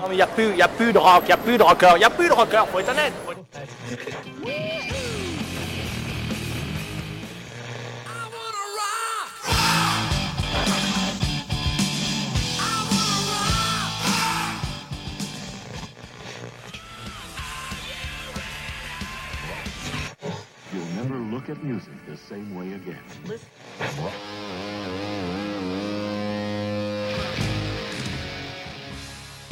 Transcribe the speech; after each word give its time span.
Non 0.00 0.08
mais 0.08 0.14
il 0.14 0.16
n'y 0.16 0.22
a, 0.22 0.26
plus- 0.26 0.56
y 0.56 0.62
a 0.62 0.68
plus 0.68 0.92
de 0.92 0.98
rock, 0.98 1.22
il 1.24 1.26
n'y 1.26 1.32
a 1.32 1.36
plus 1.36 1.58
de 1.58 1.62
rocker, 1.62 1.92
il 1.96 1.98
n'y 1.98 2.04
a 2.04 2.10
plus 2.10 2.28
de 2.28 2.32
rocker, 2.32 2.64
faut 2.72 2.78
être 2.78 2.90
honnête. 2.90 3.12
faut 3.24 3.32
être- 3.32 4.50
You'll 20.72 20.84
never 20.94 21.16
look 21.16 21.48
at 21.50 21.62
music 21.64 21.92
the 22.08 22.16
same 22.16 22.54
way 22.54 22.74
again. 22.74 22.98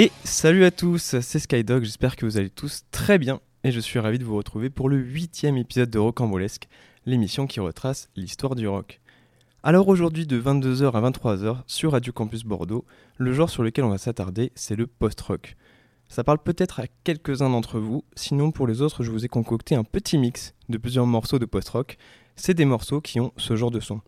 Et 0.00 0.12
salut 0.22 0.64
à 0.64 0.70
tous, 0.70 1.16
c'est 1.20 1.40
Skydog, 1.40 1.82
j'espère 1.82 2.14
que 2.14 2.24
vous 2.24 2.36
allez 2.36 2.50
tous 2.50 2.84
très 2.92 3.18
bien 3.18 3.40
et 3.64 3.72
je 3.72 3.80
suis 3.80 3.98
ravi 3.98 4.20
de 4.20 4.24
vous 4.24 4.36
retrouver 4.36 4.70
pour 4.70 4.88
le 4.88 4.96
huitième 4.96 5.56
épisode 5.56 5.90
de 5.90 5.98
Rocambolesque, 5.98 6.68
l'émission 7.04 7.48
qui 7.48 7.58
retrace 7.58 8.08
l'histoire 8.14 8.54
du 8.54 8.68
rock. 8.68 9.00
Alors 9.64 9.88
aujourd'hui 9.88 10.24
de 10.24 10.40
22h 10.40 10.92
à 10.92 11.10
23h 11.10 11.62
sur 11.66 11.90
Radio 11.90 12.12
Campus 12.12 12.44
Bordeaux, 12.44 12.84
le 13.16 13.32
genre 13.32 13.50
sur 13.50 13.64
lequel 13.64 13.82
on 13.82 13.88
va 13.88 13.98
s'attarder 13.98 14.52
c'est 14.54 14.76
le 14.76 14.86
post-rock. 14.86 15.56
Ça 16.08 16.22
parle 16.22 16.38
peut-être 16.38 16.78
à 16.78 16.86
quelques-uns 17.02 17.50
d'entre 17.50 17.80
vous, 17.80 18.04
sinon 18.14 18.52
pour 18.52 18.68
les 18.68 18.82
autres 18.82 19.02
je 19.02 19.10
vous 19.10 19.24
ai 19.24 19.28
concocté 19.28 19.74
un 19.74 19.82
petit 19.82 20.16
mix 20.16 20.54
de 20.68 20.78
plusieurs 20.78 21.06
morceaux 21.06 21.40
de 21.40 21.44
post-rock, 21.44 21.98
c'est 22.36 22.54
des 22.54 22.66
morceaux 22.66 23.00
qui 23.00 23.18
ont 23.18 23.32
ce 23.36 23.56
genre 23.56 23.72
de 23.72 23.80
son. 23.80 24.00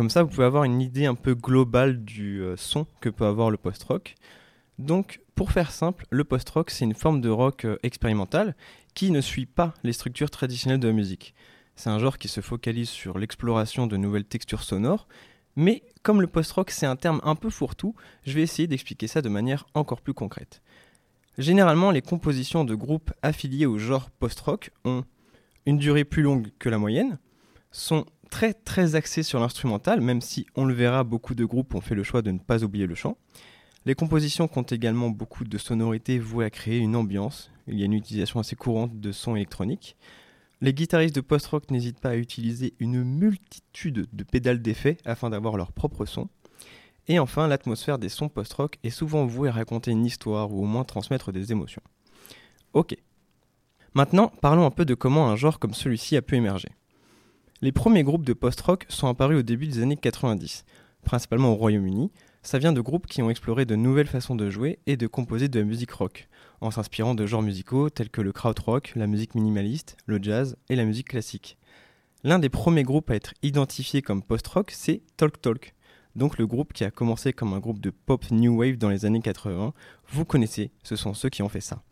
Comme 0.00 0.08
ça 0.08 0.22
vous 0.22 0.30
pouvez 0.30 0.46
avoir 0.46 0.64
une 0.64 0.80
idée 0.80 1.04
un 1.04 1.14
peu 1.14 1.34
globale 1.34 2.02
du 2.02 2.40
euh, 2.40 2.56
son 2.56 2.86
que 3.02 3.10
peut 3.10 3.26
avoir 3.26 3.50
le 3.50 3.58
post-rock. 3.58 4.14
Donc 4.78 5.20
pour 5.34 5.52
faire 5.52 5.70
simple, 5.70 6.06
le 6.08 6.24
post-rock 6.24 6.70
c'est 6.70 6.86
une 6.86 6.94
forme 6.94 7.20
de 7.20 7.28
rock 7.28 7.66
euh, 7.66 7.76
expérimental 7.82 8.56
qui 8.94 9.10
ne 9.10 9.20
suit 9.20 9.44
pas 9.44 9.74
les 9.82 9.92
structures 9.92 10.30
traditionnelles 10.30 10.80
de 10.80 10.86
la 10.88 10.94
musique. 10.94 11.34
C'est 11.76 11.90
un 11.90 11.98
genre 11.98 12.16
qui 12.16 12.28
se 12.28 12.40
focalise 12.40 12.88
sur 12.88 13.18
l'exploration 13.18 13.86
de 13.86 13.98
nouvelles 13.98 14.24
textures 14.24 14.62
sonores, 14.62 15.06
mais 15.54 15.82
comme 16.02 16.22
le 16.22 16.28
post-rock 16.28 16.70
c'est 16.70 16.86
un 16.86 16.96
terme 16.96 17.20
un 17.22 17.34
peu 17.34 17.50
fourre-tout, 17.50 17.94
je 18.24 18.32
vais 18.32 18.40
essayer 18.40 18.66
d'expliquer 18.66 19.06
ça 19.06 19.20
de 19.20 19.28
manière 19.28 19.66
encore 19.74 20.00
plus 20.00 20.14
concrète. 20.14 20.62
Généralement, 21.36 21.90
les 21.90 22.00
compositions 22.00 22.64
de 22.64 22.74
groupes 22.74 23.12
affiliés 23.20 23.66
au 23.66 23.76
genre 23.76 24.08
post-rock 24.08 24.70
ont 24.86 25.04
une 25.66 25.76
durée 25.76 26.04
plus 26.04 26.22
longue 26.22 26.48
que 26.58 26.70
la 26.70 26.78
moyenne, 26.78 27.18
sont 27.70 28.06
très 28.30 28.54
très 28.54 28.94
axés 28.94 29.22
sur 29.22 29.40
l'instrumental, 29.40 30.00
même 30.00 30.20
si 30.20 30.46
on 30.54 30.64
le 30.64 30.72
verra, 30.74 31.04
beaucoup 31.04 31.34
de 31.34 31.44
groupes 31.44 31.74
ont 31.74 31.80
fait 31.80 31.94
le 31.94 32.02
choix 32.02 32.22
de 32.22 32.30
ne 32.30 32.38
pas 32.38 32.64
oublier 32.64 32.86
le 32.86 32.94
chant. 32.94 33.18
Les 33.86 33.94
compositions 33.94 34.48
comptent 34.48 34.72
également 34.72 35.10
beaucoup 35.10 35.44
de 35.44 35.58
sonorités 35.58 36.18
vouées 36.18 36.44
à 36.44 36.50
créer 36.50 36.78
une 36.78 36.96
ambiance. 36.96 37.50
Il 37.66 37.78
y 37.78 37.82
a 37.82 37.86
une 37.86 37.94
utilisation 37.94 38.40
assez 38.40 38.56
courante 38.56 39.00
de 39.00 39.12
sons 39.12 39.36
électroniques. 39.36 39.96
Les 40.60 40.74
guitaristes 40.74 41.14
de 41.14 41.22
post-rock 41.22 41.70
n'hésitent 41.70 42.00
pas 42.00 42.10
à 42.10 42.16
utiliser 42.16 42.74
une 42.78 43.02
multitude 43.02 44.08
de 44.12 44.24
pédales 44.24 44.60
d'effets 44.60 44.98
afin 45.06 45.30
d'avoir 45.30 45.56
leur 45.56 45.72
propre 45.72 46.04
son. 46.04 46.28
Et 47.08 47.18
enfin, 47.18 47.48
l'atmosphère 47.48 47.98
des 47.98 48.10
sons 48.10 48.28
post-rock 48.28 48.76
est 48.84 48.90
souvent 48.90 49.24
vouée 49.24 49.48
à 49.48 49.52
raconter 49.52 49.90
une 49.90 50.04
histoire 50.04 50.52
ou 50.52 50.62
au 50.62 50.66
moins 50.66 50.84
transmettre 50.84 51.32
des 51.32 51.50
émotions. 51.50 51.82
Ok. 52.74 52.94
Maintenant, 53.94 54.30
parlons 54.42 54.66
un 54.66 54.70
peu 54.70 54.84
de 54.84 54.94
comment 54.94 55.30
un 55.30 55.36
genre 55.36 55.58
comme 55.58 55.74
celui-ci 55.74 56.16
a 56.16 56.22
pu 56.22 56.36
émerger. 56.36 56.68
Les 57.62 57.72
premiers 57.72 58.04
groupes 58.04 58.24
de 58.24 58.32
post-rock 58.32 58.86
sont 58.88 59.06
apparus 59.06 59.38
au 59.38 59.42
début 59.42 59.66
des 59.66 59.82
années 59.82 59.98
90, 59.98 60.64
principalement 61.04 61.52
au 61.52 61.56
Royaume-Uni. 61.56 62.10
Ça 62.42 62.58
vient 62.58 62.72
de 62.72 62.80
groupes 62.80 63.06
qui 63.06 63.20
ont 63.20 63.28
exploré 63.28 63.66
de 63.66 63.76
nouvelles 63.76 64.06
façons 64.06 64.34
de 64.34 64.48
jouer 64.48 64.78
et 64.86 64.96
de 64.96 65.06
composer 65.06 65.48
de 65.48 65.58
la 65.58 65.66
musique 65.66 65.90
rock, 65.90 66.30
en 66.62 66.70
s'inspirant 66.70 67.14
de 67.14 67.26
genres 67.26 67.42
musicaux 67.42 67.90
tels 67.90 68.08
que 68.08 68.22
le 68.22 68.32
krautrock, 68.32 68.92
la 68.96 69.06
musique 69.06 69.34
minimaliste, 69.34 69.98
le 70.06 70.18
jazz 70.22 70.56
et 70.70 70.74
la 70.74 70.86
musique 70.86 71.08
classique. 71.08 71.58
L'un 72.24 72.38
des 72.38 72.48
premiers 72.48 72.82
groupes 72.82 73.10
à 73.10 73.14
être 73.14 73.34
identifié 73.42 74.00
comme 74.00 74.22
post-rock, 74.22 74.70
c'est 74.70 75.02
Talk 75.18 75.38
Talk, 75.42 75.74
donc 76.16 76.38
le 76.38 76.46
groupe 76.46 76.72
qui 76.72 76.84
a 76.84 76.90
commencé 76.90 77.34
comme 77.34 77.52
un 77.52 77.60
groupe 77.60 77.80
de 77.80 77.90
pop 77.90 78.24
new 78.30 78.56
wave 78.56 78.78
dans 78.78 78.88
les 78.88 79.04
années 79.04 79.20
80. 79.20 79.74
Vous 80.08 80.24
connaissez, 80.24 80.70
ce 80.82 80.96
sont 80.96 81.12
ceux 81.12 81.28
qui 81.28 81.42
ont 81.42 81.50
fait 81.50 81.60
ça. 81.60 81.82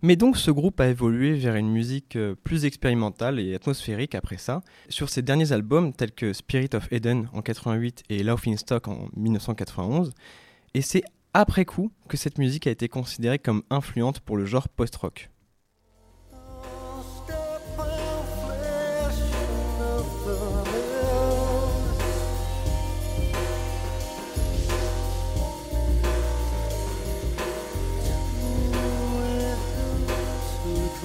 Mais 0.00 0.14
donc 0.14 0.36
ce 0.36 0.50
groupe 0.52 0.80
a 0.80 0.88
évolué 0.88 1.34
vers 1.34 1.56
une 1.56 1.70
musique 1.70 2.14
euh, 2.14 2.36
plus 2.44 2.64
expérimentale 2.64 3.40
et 3.40 3.54
atmosphérique 3.54 4.14
après 4.14 4.36
ça. 4.36 4.62
Sur 4.88 5.08
ses 5.08 5.22
derniers 5.22 5.50
albums 5.50 5.92
tels 5.92 6.12
que 6.12 6.32
Spirit 6.32 6.70
of 6.74 6.86
Eden 6.92 7.28
en 7.32 7.42
88 7.42 8.04
et 8.08 8.22
Laughing 8.22 8.56
Stock 8.56 8.86
en 8.86 9.08
1991, 9.16 10.12
et 10.74 10.82
c'est 10.82 11.02
après 11.34 11.64
coup 11.64 11.90
que 12.08 12.16
cette 12.16 12.38
musique 12.38 12.66
a 12.68 12.70
été 12.70 12.88
considérée 12.88 13.38
comme 13.40 13.62
influente 13.70 14.20
pour 14.20 14.36
le 14.36 14.46
genre 14.46 14.68
post-rock. 14.68 15.30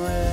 friend. 0.04 0.33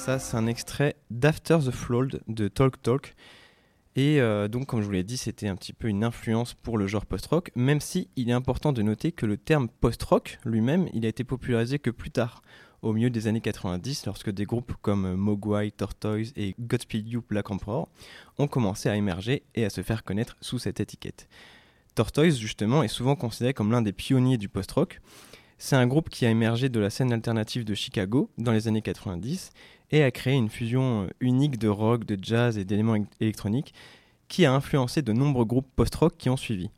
Ça 0.00 0.18
c'est 0.18 0.38
un 0.38 0.46
extrait 0.46 0.96
d'After 1.10 1.58
the 1.58 1.70
Flood 1.70 2.22
de 2.26 2.48
Talk 2.48 2.80
Talk. 2.80 3.14
Et 3.96 4.18
euh, 4.18 4.48
donc, 4.48 4.66
comme 4.66 4.80
je 4.80 4.86
vous 4.86 4.92
l'ai 4.92 5.04
dit, 5.04 5.18
c'était 5.18 5.46
un 5.46 5.56
petit 5.56 5.74
peu 5.74 5.88
une 5.88 6.04
influence 6.04 6.54
pour 6.54 6.78
le 6.78 6.86
genre 6.86 7.04
post-rock, 7.04 7.50
même 7.54 7.80
si 7.80 8.08
il 8.16 8.30
est 8.30 8.32
important 8.32 8.72
de 8.72 8.80
noter 8.80 9.12
que 9.12 9.26
le 9.26 9.36
terme 9.36 9.68
post-rock 9.68 10.38
lui-même, 10.46 10.88
il 10.94 11.04
a 11.04 11.08
été 11.08 11.22
popularisé 11.22 11.78
que 11.78 11.90
plus 11.90 12.10
tard, 12.10 12.40
au 12.80 12.94
milieu 12.94 13.10
des 13.10 13.26
années 13.26 13.42
90, 13.42 14.06
lorsque 14.06 14.30
des 14.30 14.46
groupes 14.46 14.72
comme 14.80 15.16
Mogwai, 15.16 15.70
Tortoise 15.70 16.32
et 16.34 16.54
Godspeed 16.58 17.06
You 17.06 17.22
Black 17.28 17.50
Emperor 17.50 17.90
ont 18.38 18.48
commencé 18.48 18.88
à 18.88 18.96
émerger 18.96 19.42
et 19.54 19.66
à 19.66 19.70
se 19.70 19.82
faire 19.82 20.02
connaître 20.02 20.38
sous 20.40 20.58
cette 20.58 20.80
étiquette. 20.80 21.28
Tortoise, 21.94 22.38
justement, 22.38 22.82
est 22.82 22.88
souvent 22.88 23.16
considéré 23.16 23.52
comme 23.52 23.70
l'un 23.70 23.82
des 23.82 23.92
pionniers 23.92 24.38
du 24.38 24.48
post-rock. 24.48 25.00
C'est 25.58 25.76
un 25.76 25.86
groupe 25.86 26.08
qui 26.08 26.24
a 26.24 26.30
émergé 26.30 26.70
de 26.70 26.80
la 26.80 26.88
scène 26.88 27.12
alternative 27.12 27.66
de 27.66 27.74
Chicago 27.74 28.30
dans 28.38 28.52
les 28.52 28.66
années 28.66 28.80
90 28.80 29.50
et 29.90 30.02
a 30.02 30.10
créé 30.10 30.34
une 30.34 30.50
fusion 30.50 31.04
euh, 31.04 31.08
unique 31.20 31.58
de 31.58 31.68
rock, 31.68 32.04
de 32.04 32.18
jazz 32.20 32.58
et 32.58 32.64
d'éléments 32.64 32.96
électroniques 33.20 33.74
qui 34.28 34.44
a 34.44 34.52
influencé 34.52 35.02
de 35.02 35.12
nombreux 35.12 35.44
groupes 35.44 35.68
post-rock 35.74 36.14
qui 36.16 36.30
ont 36.30 36.36
suivi. 36.36 36.70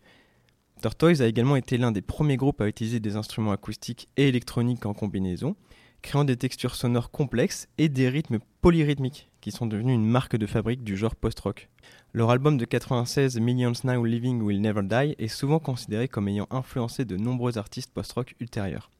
Tortoise 0.80 1.22
a 1.22 1.28
également 1.28 1.56
été 1.56 1.78
l'un 1.78 1.92
des 1.92 2.02
premiers 2.02 2.36
groupes 2.36 2.60
à 2.60 2.66
utiliser 2.66 2.98
des 2.98 3.16
instruments 3.16 3.52
acoustiques 3.52 4.08
et 4.16 4.28
électroniques 4.28 4.86
en 4.86 4.94
combinaison, 4.94 5.54
créant 6.00 6.24
des 6.24 6.36
textures 6.36 6.74
sonores 6.74 7.10
complexes 7.10 7.68
et 7.78 7.88
des 7.88 8.08
rythmes 8.08 8.40
polyrythmiques 8.60 9.28
qui 9.40 9.52
sont 9.52 9.66
devenus 9.66 9.94
une 9.94 10.06
marque 10.06 10.36
de 10.36 10.46
fabrique 10.46 10.82
du 10.82 10.96
genre 10.96 11.14
post-rock. 11.14 11.68
Leur 12.12 12.30
album 12.30 12.56
de 12.56 12.64
96 12.64 13.38
Millions 13.40 13.72
Now 13.84 14.04
Living 14.04 14.40
Will 14.40 14.60
Never 14.60 14.82
Die 14.82 15.14
est 15.18 15.28
souvent 15.28 15.58
considéré 15.58 16.08
comme 16.08 16.28
ayant 16.28 16.46
influencé 16.50 17.04
de 17.04 17.16
nombreux 17.16 17.58
artistes 17.58 17.92
post-rock 17.92 18.34
ultérieurs. 18.40 18.91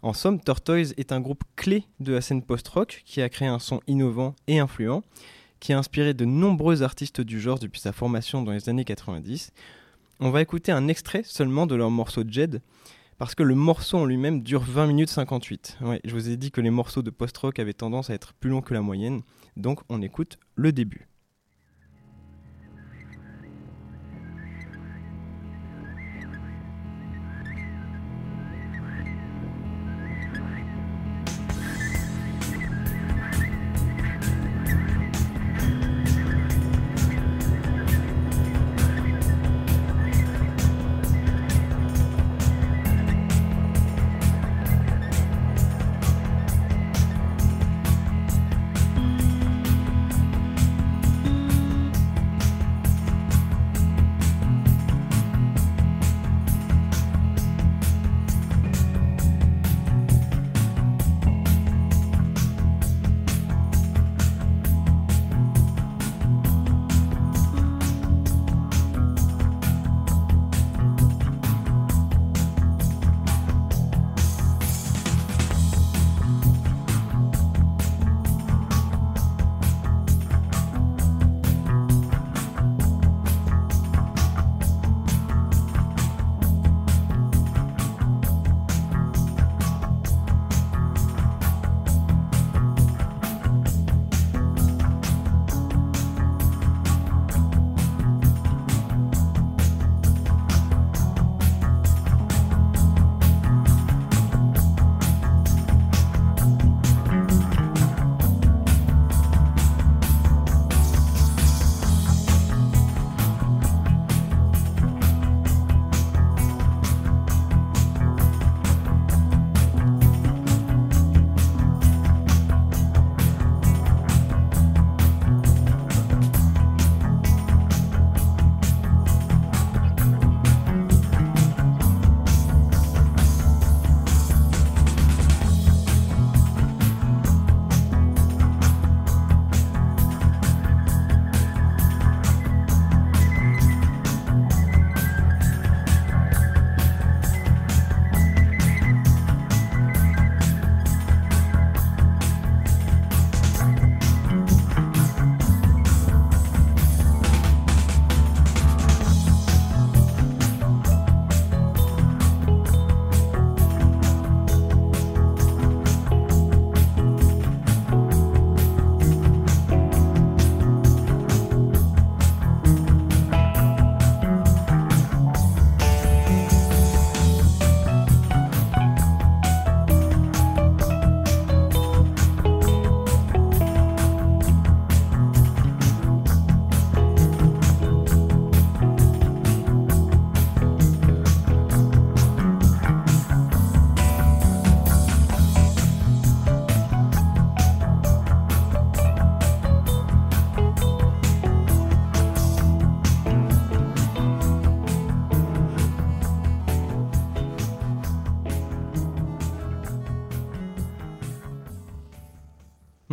En 0.00 0.12
somme, 0.12 0.40
Tortoise 0.40 0.94
est 0.96 1.10
un 1.10 1.20
groupe 1.20 1.42
clé 1.56 1.84
de 1.98 2.12
la 2.12 2.20
scène 2.20 2.42
post-rock 2.42 3.02
qui 3.04 3.20
a 3.20 3.28
créé 3.28 3.48
un 3.48 3.58
son 3.58 3.80
innovant 3.88 4.36
et 4.46 4.60
influent, 4.60 5.02
qui 5.58 5.72
a 5.72 5.78
inspiré 5.78 6.14
de 6.14 6.24
nombreux 6.24 6.82
artistes 6.84 7.20
du 7.20 7.40
genre 7.40 7.58
depuis 7.58 7.80
sa 7.80 7.92
formation 7.92 8.42
dans 8.42 8.52
les 8.52 8.68
années 8.68 8.84
90. 8.84 9.50
On 10.20 10.30
va 10.30 10.40
écouter 10.40 10.70
un 10.70 10.86
extrait 10.86 11.22
seulement 11.24 11.66
de 11.66 11.74
leur 11.74 11.90
morceau 11.90 12.22
Jed, 12.26 12.62
parce 13.18 13.34
que 13.34 13.42
le 13.42 13.56
morceau 13.56 13.98
en 13.98 14.04
lui-même 14.04 14.42
dure 14.42 14.62
20 14.62 14.86
minutes 14.86 15.10
58. 15.10 15.78
Ouais, 15.80 16.00
je 16.04 16.14
vous 16.14 16.28
ai 16.28 16.36
dit 16.36 16.52
que 16.52 16.60
les 16.60 16.70
morceaux 16.70 17.02
de 17.02 17.10
post-rock 17.10 17.58
avaient 17.58 17.72
tendance 17.72 18.10
à 18.10 18.14
être 18.14 18.34
plus 18.34 18.50
longs 18.50 18.62
que 18.62 18.74
la 18.74 18.82
moyenne, 18.82 19.22
donc 19.56 19.80
on 19.88 20.00
écoute 20.00 20.38
le 20.54 20.70
début. 20.70 21.08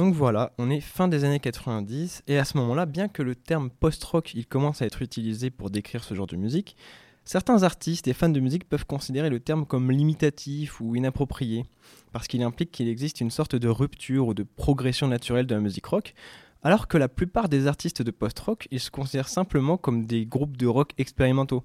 Donc 0.06 0.14
voilà, 0.14 0.52
on 0.60 0.70
est 0.70 0.82
fin 0.82 1.08
des 1.08 1.24
années 1.24 1.40
90 1.40 2.26
et 2.28 2.38
à 2.38 2.46
ce 2.46 2.60
moment-là, 2.60 2.86
bien 2.86 3.08
que 3.08 3.24
le 3.24 3.34
terme 3.34 3.72
post-rock 3.72 4.36
il 4.36 4.46
commence 4.46 4.84
à 4.84 4.86
être 4.86 5.02
utilisé 5.02 5.50
pour 5.50 5.72
décrire 5.72 6.04
ce 6.04 6.14
genre 6.14 6.28
de 6.28 6.36
musique, 6.36 6.78
certains 7.24 7.64
artistes 7.64 8.08
et 8.08 8.14
fans 8.14 8.30
de 8.30 8.40
musique 8.40 8.70
peuvent 8.70 8.86
considérer 8.86 9.32
le 9.32 9.40
terme 9.40 9.66
comme 9.66 9.90
limitatif 9.90 10.80
ou 10.80 10.96
inapproprié 10.96 11.66
parce 12.12 12.28
qu'il 12.28 12.44
implique 12.44 12.72
qu'il 12.72 12.88
existe 12.88 13.20
une 13.20 13.32
sorte 13.32 13.56
de 13.56 13.68
rupture 13.68 14.28
ou 14.28 14.36
de 14.36 14.44
progression 14.44 15.08
naturelle 15.08 15.48
de 15.48 15.56
la 15.56 15.62
musique 15.62 15.88
rock, 15.88 16.14
alors 16.62 16.88
que 16.88 17.00
la 17.00 17.10
plupart 17.10 17.50
des 17.50 17.66
artistes 17.66 18.04
de 18.04 18.12
post-rock, 18.12 18.68
ils 18.70 18.80
se 18.80 18.92
considèrent 18.92 19.28
simplement 19.28 19.76
comme 19.76 20.06
des 20.06 20.28
groupes 20.28 20.56
de 20.56 20.68
rock 20.68 20.92
expérimentaux. 21.00 21.64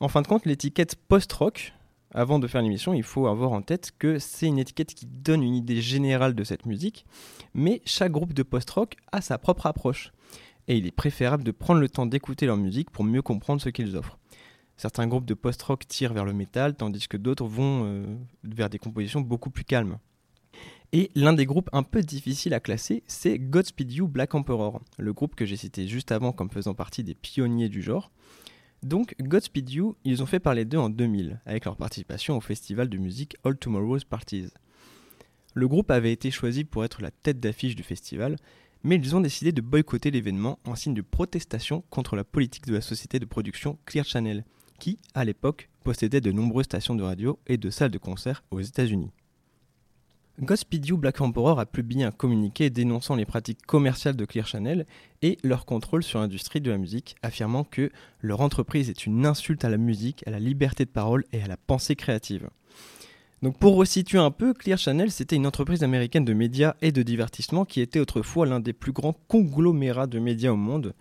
En 0.00 0.08
fin 0.08 0.20
de 0.20 0.26
compte, 0.26 0.44
l'étiquette 0.44 0.94
post-rock, 1.08 1.72
avant 2.12 2.38
de 2.38 2.46
faire 2.46 2.62
l'émission, 2.62 2.92
il 2.92 3.02
faut 3.02 3.26
avoir 3.26 3.52
en 3.52 3.62
tête 3.62 3.92
que 3.98 4.18
c'est 4.18 4.46
une 4.46 4.58
étiquette 4.58 4.94
qui 4.94 5.06
donne 5.06 5.42
une 5.42 5.54
idée 5.54 5.80
générale 5.80 6.34
de 6.34 6.44
cette 6.44 6.66
musique, 6.66 7.06
mais 7.54 7.82
chaque 7.84 8.12
groupe 8.12 8.32
de 8.32 8.42
post-rock 8.42 8.96
a 9.12 9.20
sa 9.20 9.38
propre 9.38 9.66
approche. 9.66 10.12
Et 10.68 10.76
il 10.76 10.86
est 10.86 10.92
préférable 10.92 11.44
de 11.44 11.50
prendre 11.50 11.80
le 11.80 11.88
temps 11.88 12.06
d'écouter 12.06 12.46
leur 12.46 12.56
musique 12.56 12.90
pour 12.90 13.04
mieux 13.04 13.22
comprendre 13.22 13.60
ce 13.60 13.68
qu'ils 13.68 13.96
offrent. 13.96 14.18
Certains 14.76 15.06
groupes 15.06 15.26
de 15.26 15.34
post-rock 15.34 15.86
tirent 15.86 16.14
vers 16.14 16.24
le 16.24 16.32
métal, 16.32 16.74
tandis 16.74 17.06
que 17.06 17.16
d'autres 17.16 17.44
vont 17.44 17.84
euh, 17.84 18.06
vers 18.44 18.70
des 18.70 18.78
compositions 18.78 19.20
beaucoup 19.20 19.50
plus 19.50 19.64
calmes. 19.64 19.98
Et 20.92 21.10
l'un 21.14 21.32
des 21.32 21.46
groupes 21.46 21.70
un 21.72 21.84
peu 21.84 22.00
difficiles 22.00 22.54
à 22.54 22.60
classer, 22.60 23.04
c'est 23.06 23.38
Godspeed 23.38 23.92
You 23.92 24.08
Black 24.08 24.34
Emperor, 24.34 24.80
le 24.98 25.12
groupe 25.12 25.36
que 25.36 25.46
j'ai 25.46 25.56
cité 25.56 25.86
juste 25.86 26.10
avant 26.10 26.32
comme 26.32 26.50
faisant 26.50 26.74
partie 26.74 27.04
des 27.04 27.14
pionniers 27.14 27.68
du 27.68 27.82
genre. 27.82 28.10
Donc 28.82 29.14
Godspeed 29.20 29.70
You, 29.70 29.96
ils 30.04 30.22
ont 30.22 30.26
fait 30.26 30.40
parler 30.40 30.64
d'eux 30.64 30.78
en 30.78 30.88
2000, 30.88 31.40
avec 31.44 31.66
leur 31.66 31.76
participation 31.76 32.36
au 32.36 32.40
festival 32.40 32.88
de 32.88 32.96
musique 32.96 33.36
All 33.44 33.56
Tomorrow's 33.56 34.04
Parties. 34.04 34.48
Le 35.52 35.68
groupe 35.68 35.90
avait 35.90 36.12
été 36.12 36.30
choisi 36.30 36.64
pour 36.64 36.84
être 36.84 37.02
la 37.02 37.10
tête 37.10 37.40
d'affiche 37.40 37.76
du 37.76 37.82
festival, 37.82 38.36
mais 38.82 38.96
ils 38.96 39.14
ont 39.14 39.20
décidé 39.20 39.52
de 39.52 39.60
boycotter 39.60 40.10
l'événement 40.10 40.58
en 40.64 40.76
signe 40.76 40.94
de 40.94 41.02
protestation 41.02 41.84
contre 41.90 42.16
la 42.16 42.24
politique 42.24 42.66
de 42.66 42.74
la 42.74 42.80
société 42.80 43.18
de 43.18 43.26
production 43.26 43.78
Clear 43.84 44.06
Channel, 44.06 44.44
qui, 44.78 44.98
à 45.12 45.24
l'époque, 45.26 45.68
possédait 45.84 46.22
de 46.22 46.32
nombreuses 46.32 46.64
stations 46.64 46.94
de 46.94 47.02
radio 47.02 47.38
et 47.46 47.58
de 47.58 47.68
salles 47.68 47.90
de 47.90 47.98
concert 47.98 48.42
aux 48.50 48.60
États-Unis. 48.60 49.10
Godspeed 50.42 50.86
You 50.86 50.96
Black 50.96 51.20
Emperor 51.20 51.60
a 51.60 51.66
publié 51.66 52.04
un 52.04 52.10
communiqué 52.10 52.70
dénonçant 52.70 53.14
les 53.14 53.26
pratiques 53.26 53.66
commerciales 53.66 54.16
de 54.16 54.24
Clear 54.24 54.46
Channel 54.46 54.86
et 55.20 55.36
leur 55.44 55.66
contrôle 55.66 56.02
sur 56.02 56.18
l'industrie 56.18 56.62
de 56.62 56.70
la 56.70 56.78
musique, 56.78 57.16
affirmant 57.22 57.62
que 57.62 57.90
leur 58.22 58.40
entreprise 58.40 58.88
est 58.88 59.04
une 59.04 59.26
insulte 59.26 59.66
à 59.66 59.68
la 59.68 59.76
musique, 59.76 60.26
à 60.26 60.30
la 60.30 60.40
liberté 60.40 60.86
de 60.86 60.90
parole 60.90 61.26
et 61.32 61.42
à 61.42 61.46
la 61.46 61.58
pensée 61.58 61.94
créative. 61.94 62.48
Donc 63.42 63.58
pour 63.58 63.76
resituer 63.76 64.16
un 64.16 64.30
peu, 64.30 64.54
Clear 64.54 64.78
Channel 64.78 65.10
c'était 65.10 65.36
une 65.36 65.46
entreprise 65.46 65.82
américaine 65.82 66.24
de 66.24 66.32
médias 66.32 66.74
et 66.80 66.90
de 66.90 67.02
divertissement 67.02 67.66
qui 67.66 67.82
était 67.82 68.00
autrefois 68.00 68.46
l'un 68.46 68.60
des 68.60 68.72
plus 68.72 68.92
grands 68.92 69.16
conglomérats 69.28 70.06
de 70.06 70.18
médias 70.18 70.52
au 70.52 70.56
monde. 70.56 70.94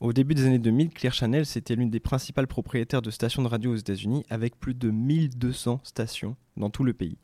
Au 0.00 0.14
début 0.14 0.34
des 0.34 0.46
années 0.46 0.58
2000, 0.58 0.94
Clear 0.94 1.12
Channel 1.12 1.44
c'était 1.44 1.76
l'une 1.76 1.90
des 1.90 2.00
principales 2.00 2.46
propriétaires 2.46 3.02
de 3.02 3.10
stations 3.10 3.42
de 3.42 3.48
radio 3.48 3.72
aux 3.72 3.76
États-Unis 3.76 4.24
avec 4.30 4.58
plus 4.58 4.74
de 4.74 4.90
1200 4.90 5.80
stations 5.82 6.36
dans 6.56 6.70
tout 6.70 6.84
le 6.84 6.94
pays. 6.94 7.18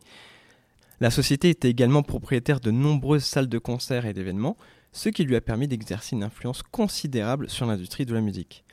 La 1.00 1.10
société 1.10 1.50
était 1.50 1.70
également 1.70 2.02
propriétaire 2.02 2.60
de 2.60 2.70
nombreuses 2.70 3.24
salles 3.24 3.48
de 3.48 3.58
concert 3.58 4.06
et 4.06 4.12
d'événements, 4.12 4.56
ce 4.92 5.08
qui 5.08 5.24
lui 5.24 5.34
a 5.34 5.40
permis 5.40 5.66
d'exercer 5.66 6.14
une 6.14 6.22
influence 6.22 6.62
considérable 6.62 7.50
sur 7.50 7.66
l'industrie 7.66 8.06
de 8.06 8.14
la 8.14 8.20
musique. 8.20 8.64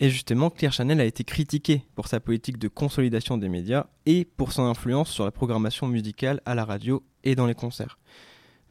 Et 0.00 0.10
justement, 0.10 0.50
Clear 0.50 0.72
Channel 0.72 1.00
a 1.00 1.04
été 1.04 1.24
critiqué 1.24 1.82
pour 1.94 2.08
sa 2.08 2.20
politique 2.20 2.58
de 2.58 2.68
consolidation 2.68 3.36
des 3.36 3.48
médias 3.48 3.86
et 4.06 4.24
pour 4.24 4.52
son 4.52 4.64
influence 4.64 5.10
sur 5.10 5.24
la 5.24 5.30
programmation 5.30 5.86
musicale 5.86 6.40
à 6.46 6.54
la 6.54 6.64
radio 6.64 7.04
et 7.22 7.34
dans 7.34 7.46
les 7.46 7.54
concerts. 7.54 7.98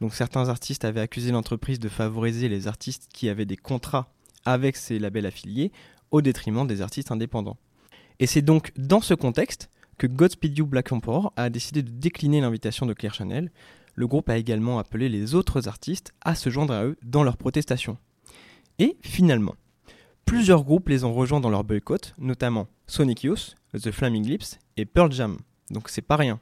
Donc 0.00 0.14
certains 0.14 0.48
artistes 0.48 0.84
avaient 0.84 1.00
accusé 1.00 1.30
l'entreprise 1.30 1.78
de 1.78 1.88
favoriser 1.88 2.48
les 2.48 2.66
artistes 2.66 3.08
qui 3.12 3.28
avaient 3.28 3.46
des 3.46 3.56
contrats 3.56 4.12
avec 4.44 4.76
ces 4.76 4.98
labels 4.98 5.26
affiliés 5.26 5.72
au 6.10 6.20
détriment 6.20 6.66
des 6.66 6.82
artistes 6.82 7.12
indépendants. 7.12 7.58
Et 8.18 8.26
c'est 8.26 8.42
donc 8.42 8.72
dans 8.76 9.00
ce 9.00 9.14
contexte 9.14 9.70
que 10.00 10.06
Godspeed 10.06 10.56
You 10.56 10.64
Black 10.64 10.92
Emperor 10.92 11.30
a 11.36 11.50
décidé 11.50 11.82
de 11.82 11.90
décliner 11.90 12.40
l'invitation 12.40 12.86
de 12.86 12.94
Clear 12.94 13.12
Channel. 13.12 13.52
Le 13.94 14.06
groupe 14.06 14.30
a 14.30 14.38
également 14.38 14.78
appelé 14.78 15.10
les 15.10 15.34
autres 15.34 15.68
artistes 15.68 16.14
à 16.22 16.34
se 16.34 16.48
joindre 16.48 16.72
à 16.72 16.86
eux 16.86 16.96
dans 17.02 17.22
leur 17.22 17.36
protestation. 17.36 17.98
Et 18.78 18.96
finalement, 19.02 19.56
plusieurs 20.24 20.64
groupes 20.64 20.88
les 20.88 21.04
ont 21.04 21.12
rejoints 21.12 21.40
dans 21.40 21.50
leur 21.50 21.64
boycott, 21.64 22.14
notamment 22.16 22.66
Sonic 22.86 23.24
Youth, 23.24 23.56
The 23.74 23.90
Flaming 23.90 24.26
Lips 24.26 24.58
et 24.78 24.86
Pearl 24.86 25.12
Jam. 25.12 25.36
Donc 25.68 25.90
c'est 25.90 26.00
pas 26.00 26.16
rien. 26.16 26.40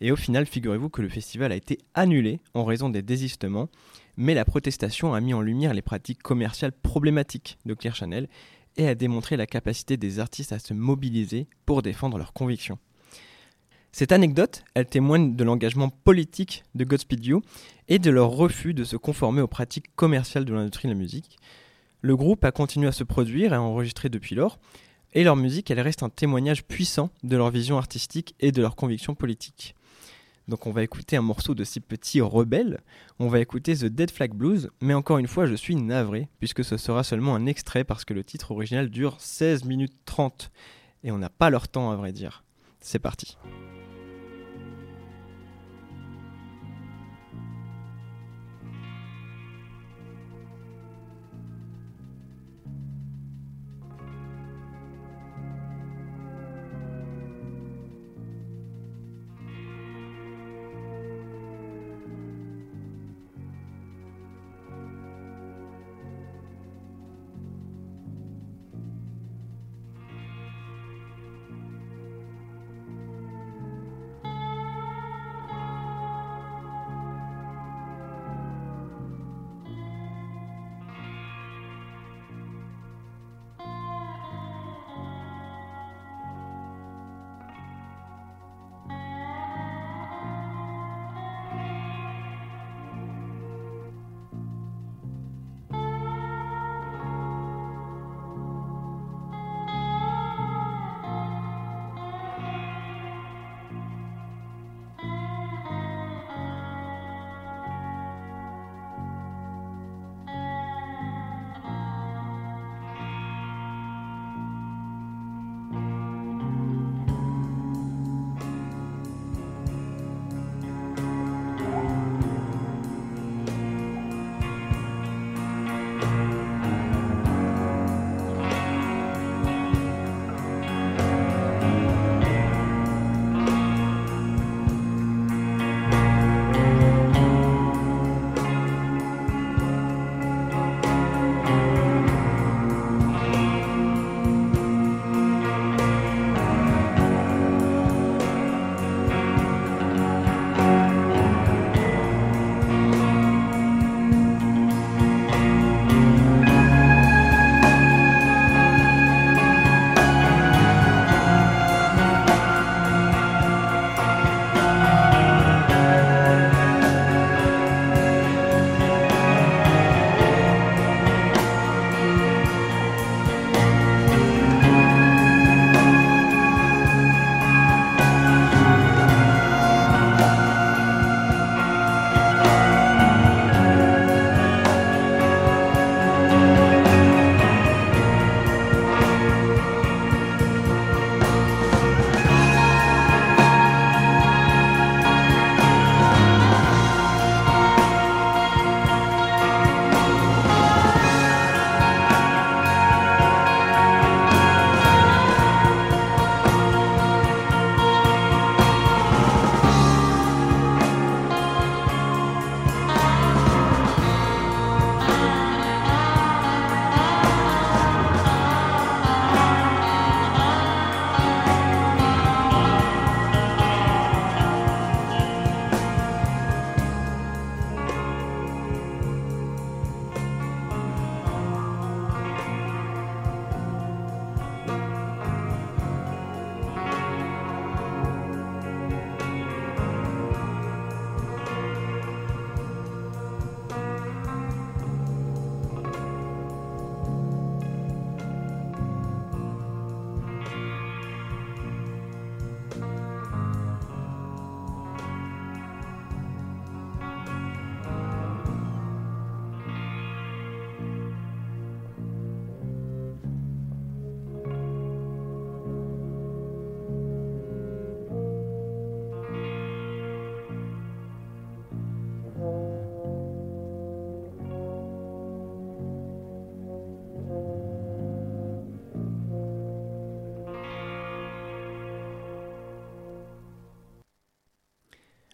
Et 0.00 0.12
au 0.12 0.16
final, 0.16 0.46
figurez-vous 0.46 0.88
que 0.88 1.02
le 1.02 1.08
festival 1.08 1.50
a 1.50 1.56
été 1.56 1.78
annulé 1.94 2.38
en 2.54 2.64
raison 2.64 2.88
des 2.88 3.02
désistements, 3.02 3.68
mais 4.16 4.34
la 4.34 4.44
protestation 4.44 5.12
a 5.12 5.20
mis 5.20 5.34
en 5.34 5.40
lumière 5.40 5.74
les 5.74 5.82
pratiques 5.82 6.22
commerciales 6.22 6.70
problématiques 6.70 7.58
de 7.66 7.74
Clear 7.74 7.96
Channel 7.96 8.28
et 8.76 8.88
a 8.88 8.94
démontré 8.94 9.36
la 9.36 9.46
capacité 9.46 9.96
des 9.96 10.18
artistes 10.18 10.52
à 10.52 10.58
se 10.58 10.74
mobiliser 10.74 11.46
pour 11.64 11.82
défendre 11.82 12.18
leurs 12.18 12.32
convictions. 12.32 12.78
Cette 13.92 14.12
anecdote, 14.12 14.62
elle 14.74 14.86
témoigne 14.86 15.36
de 15.36 15.44
l'engagement 15.44 15.88
politique 15.88 16.64
de 16.74 16.84
Godspeed 16.84 17.24
You 17.24 17.42
et 17.88 17.98
de 17.98 18.10
leur 18.10 18.28
refus 18.28 18.74
de 18.74 18.84
se 18.84 18.96
conformer 18.96 19.40
aux 19.40 19.46
pratiques 19.46 19.94
commerciales 19.96 20.44
de 20.44 20.52
l'industrie 20.52 20.88
de 20.88 20.92
la 20.92 20.98
musique. 20.98 21.38
Le 22.02 22.14
groupe 22.14 22.44
a 22.44 22.52
continué 22.52 22.88
à 22.88 22.92
se 22.92 23.04
produire 23.04 23.52
et 23.52 23.56
à 23.56 23.62
enregistrer 23.62 24.10
depuis 24.10 24.34
lors, 24.34 24.58
et 25.14 25.24
leur 25.24 25.36
musique, 25.36 25.72
reste 25.74 26.02
un 26.02 26.10
témoignage 26.10 26.64
puissant 26.64 27.08
de 27.22 27.38
leur 27.38 27.50
vision 27.50 27.78
artistique 27.78 28.34
et 28.38 28.52
de 28.52 28.60
leurs 28.60 28.76
convictions 28.76 29.14
politiques. 29.14 29.74
Donc 30.48 30.66
on 30.66 30.70
va 30.70 30.82
écouter 30.82 31.16
un 31.16 31.22
morceau 31.22 31.54
de 31.54 31.64
ces 31.64 31.80
petits 31.80 32.20
rebelles, 32.20 32.80
on 33.18 33.28
va 33.28 33.40
écouter 33.40 33.74
The 33.76 33.86
Dead 33.86 34.10
Flag 34.10 34.32
Blues, 34.32 34.70
mais 34.80 34.94
encore 34.94 35.18
une 35.18 35.26
fois 35.26 35.46
je 35.46 35.54
suis 35.54 35.74
navré, 35.74 36.28
puisque 36.38 36.64
ce 36.64 36.76
sera 36.76 37.02
seulement 37.02 37.34
un 37.34 37.46
extrait 37.46 37.82
parce 37.82 38.04
que 38.04 38.14
le 38.14 38.22
titre 38.22 38.52
original 38.52 38.88
dure 38.88 39.16
16 39.18 39.64
minutes 39.64 39.96
30, 40.04 40.50
et 41.02 41.10
on 41.10 41.18
n'a 41.18 41.30
pas 41.30 41.50
leur 41.50 41.68
temps 41.68 41.90
à 41.90 41.96
vrai 41.96 42.12
dire. 42.12 42.44
C'est 42.80 43.00
parti. 43.00 43.36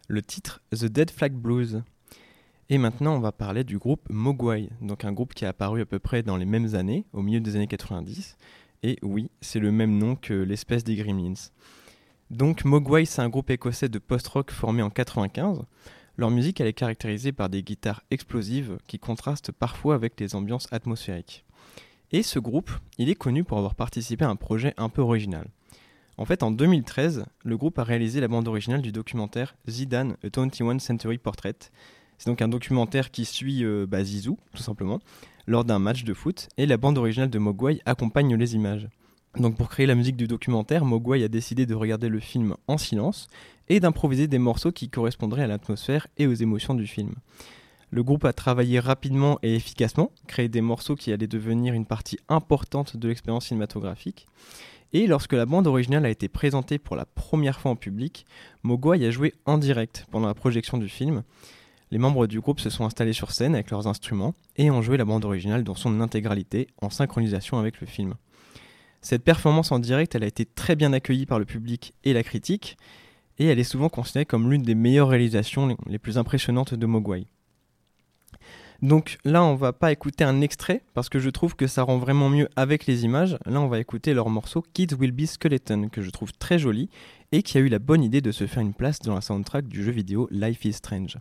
Le 0.09 0.23
titre 0.23 0.63
The 0.71 0.87
Dead 0.87 1.11
Flag 1.11 1.33
Blues. 1.33 1.83
Et 2.69 2.79
maintenant, 2.79 3.17
on 3.17 3.21
va 3.21 3.33
parler 3.33 3.65
du 3.65 3.79
groupe 3.79 4.09
Mogwai, 4.09 4.71
donc 4.81 5.05
un 5.05 5.13
groupe 5.13 5.35
qui 5.35 5.45
est 5.45 5.49
apparu 5.49 5.81
à 5.83 5.87
peu 5.87 5.99
près 5.99 6.23
dans 6.23 6.37
les 6.37 6.45
mêmes 6.45 6.75
années, 6.75 7.05
au 7.13 7.23
milieu 7.23 7.41
des 7.41 7.57
années 7.57 7.67
90. 7.67 8.37
Et 8.83 8.99
oui, 9.03 9.31
c'est 9.41 9.61
le 9.61 9.71
même 9.71 9.99
nom 9.99 10.17
que 10.17 10.35
l'espèce 10.35 10.85
des 10.85 10.97
Gremlins. 10.97 11.35
Donc 12.31 12.65
Mogwai, 12.65 13.05
c'est 13.05 13.23
un 13.23 13.29
groupe 13.29 13.51
écossais 13.51 13.89
de 13.89 13.99
post-rock 13.99 14.51
formé 14.51 14.83
en 14.83 14.91
95. 14.91 15.63
Leur 16.17 16.31
musique, 16.31 16.61
elle 16.61 16.67
est 16.67 16.73
caractérisée 16.73 17.33
par 17.33 17.49
des 17.49 17.63
guitares 17.63 18.03
explosives 18.11 18.79
qui 18.87 18.99
contrastent 18.99 19.53
parfois 19.53 19.95
avec 19.95 20.19
les 20.19 20.35
ambiances 20.35 20.69
atmosphériques. 20.73 21.45
Et 22.11 22.23
ce 22.23 22.39
groupe, 22.39 22.71
il 22.99 23.09
est 23.09 23.15
connu 23.15 23.45
pour 23.45 23.59
avoir 23.59 23.75
participé 23.75 24.25
à 24.25 24.29
un 24.29 24.37
projet 24.37 24.75
un 24.77 24.89
peu 24.89 25.01
original. 25.01 25.47
En 26.23 26.25
fait, 26.25 26.45
en 26.45 26.53
2013, 26.53 27.25
le 27.43 27.57
groupe 27.57 27.81
a 27.81 27.83
réalisé 27.83 28.21
la 28.21 28.29
bande 28.29 28.47
originale 28.47 28.81
du 28.81 28.93
documentaire 28.93 29.57
Zidane, 29.69 30.17
A 30.23 30.29
21 30.33 30.79
Century 30.79 31.19
Portrait. 31.19 31.57
C'est 32.17 32.31
donc 32.31 32.41
un 32.41 32.47
documentaire 32.47 33.11
qui 33.11 33.25
suit 33.25 33.65
euh, 33.65 33.87
bah, 33.89 34.05
Zizou, 34.05 34.39
tout 34.55 34.63
simplement, 34.63 35.01
lors 35.49 35.65
d'un 35.65 35.81
match 35.81 36.05
de 36.05 36.15
foot, 36.15 36.49
et 36.59 36.67
la 36.67 36.77
bande 36.77 36.97
originale 36.97 37.29
de 37.29 37.41
Mogwai 37.41 37.81
accompagne 37.87 38.37
les 38.37 38.55
images. 38.55 38.89
Donc 39.37 39.57
pour 39.57 39.69
créer 39.69 39.87
la 39.87 39.97
musique 39.97 40.17
du 40.17 40.29
documentaire, 40.29 40.85
Mogwai 40.85 41.25
a 41.25 41.29
décidé 41.29 41.67
de 41.67 41.75
regarder 41.75 42.09
le 42.09 42.21
film 42.21 42.55
en 42.69 42.79
silence 42.79 43.27
et 43.69 43.81
d'improviser 43.81 44.29
des 44.29 44.39
morceaux 44.39 44.71
qui 44.71 44.91
correspondraient 44.91 45.43
à 45.43 45.49
l'atmosphère 45.49 46.07
et 46.19 46.29
aux 46.29 46.35
émotions 46.35 46.75
du 46.75 46.87
film. 46.87 47.17
Le 47.91 48.05
groupe 48.05 48.25
a 48.25 48.33
travaillé 48.33 48.79
rapidement 48.79 49.41
et 49.43 49.57
efficacement, 49.57 50.13
créé 50.29 50.49
des 50.49 50.61
morceaux 50.61 50.95
qui 50.95 51.13
allaient 51.13 51.27
devenir 51.27 51.75
une 51.75 51.85
partie 51.85 52.21
importante 52.29 52.97
de 52.97 53.09
l'expérience 53.09 53.47
cinématographique. 53.47 54.29
Et 54.95 55.07
lorsque 55.07 55.33
la 55.33 55.47
bande 55.47 55.67
originale 55.67 56.05
a 56.05 56.11
été 56.11 56.29
présentée 56.29 56.79
pour 56.79 56.97
la 56.97 57.07
première 57.07 57.61
fois 57.61 57.71
en 57.71 57.77
public, 57.77 58.27
Mogwai 58.63 59.05
a 59.07 59.11
joué 59.11 59.33
en 59.47 59.57
direct 59.57 60.07
pendant 60.11 60.27
la 60.27 60.35
projection 60.35 60.77
du 60.77 60.89
film. 60.89 61.23
Les 61.91 61.99
membres 61.99 62.27
du 62.27 62.41
groupe 62.41 62.61
se 62.61 62.71
sont 62.71 62.85
installés 62.85 63.15
sur 63.15 63.31
scène 63.31 63.55
avec 63.55 63.71
leurs 63.71 63.87
instruments 63.87 64.35
et 64.57 64.71
ont 64.71 64.83
joué 64.83 64.99
la 64.99 65.07
bande 65.07 65.25
originale 65.25 65.65
dans 65.65 65.75
son 65.75 66.01
intégralité 66.01 66.69
en 66.81 66.91
synchronisation 66.91 67.59
avec 67.59 67.81
le 67.81 67.87
film. 67.87 68.15
Cette 69.01 69.25
performance 69.25 69.73
en 69.73 69.79
direct, 69.79 70.15
a 70.15 70.25
été 70.25 70.45
très 70.45 70.77
bien 70.77 70.93
accueillie 70.93 71.27
par 71.27 71.39
le 71.39 71.45
public 71.45 71.95
et 72.05 72.13
la 72.13 72.23
critique, 72.23 72.77
et 73.39 73.47
elle 73.47 73.59
est 73.59 73.65
souvent 73.65 73.89
considérée 73.89 74.27
comme 74.27 74.51
l'une 74.51 74.63
des 74.63 74.75
meilleures 74.75 75.09
réalisations 75.09 75.77
les 75.87 75.99
plus 75.99 76.19
impressionnantes 76.19 76.75
de 76.75 76.87
Mogwai. 76.87 77.27
Donc 78.83 79.19
là, 79.25 79.45
on 79.45 79.55
va 79.55 79.73
pas 79.73 79.93
écouter 79.93 80.25
un 80.25 80.41
extrait 80.41 80.83
parce 80.93 81.09
que 81.09 81.21
je 81.21 81.31
trouve 81.31 81.55
que 81.55 81.69
ça 81.69 81.85
rend 81.85 81.99
vraiment 81.99 82.29
mieux 82.29 82.49
avec 82.57 82.87
les 82.87 83.05
images. 83.05 83.39
Là, 83.47 83.61
on 83.61 83.69
va 83.69 83.79
écouter 83.79 84.13
leur 84.13 84.29
morceau 84.29 84.65
Kids 84.75 84.95
Will 84.99 85.13
Be 85.13 85.25
Skeleton 85.25 85.89
que 85.89 86.03
je 86.03 86.11
trouve 86.11 86.33
très 86.33 86.59
joli 86.59 86.91
et 87.31 87.45
qui 87.45 87.59
a 87.59 87.61
eu 87.61 87.69
la 87.69 87.79
bonne 87.79 88.03
idée 88.03 88.21
de 88.21 88.33
se 88.33 88.47
faire 88.49 88.63
une 88.63 88.75
place 88.75 88.99
dans 88.99 89.15
la 89.15 89.21
soundtrack 89.21 89.69
du 89.69 89.85
jeu 89.85 89.93
vidéo 89.93 90.27
Life 90.33 90.65
is 90.65 90.73
Strange. 90.73 91.19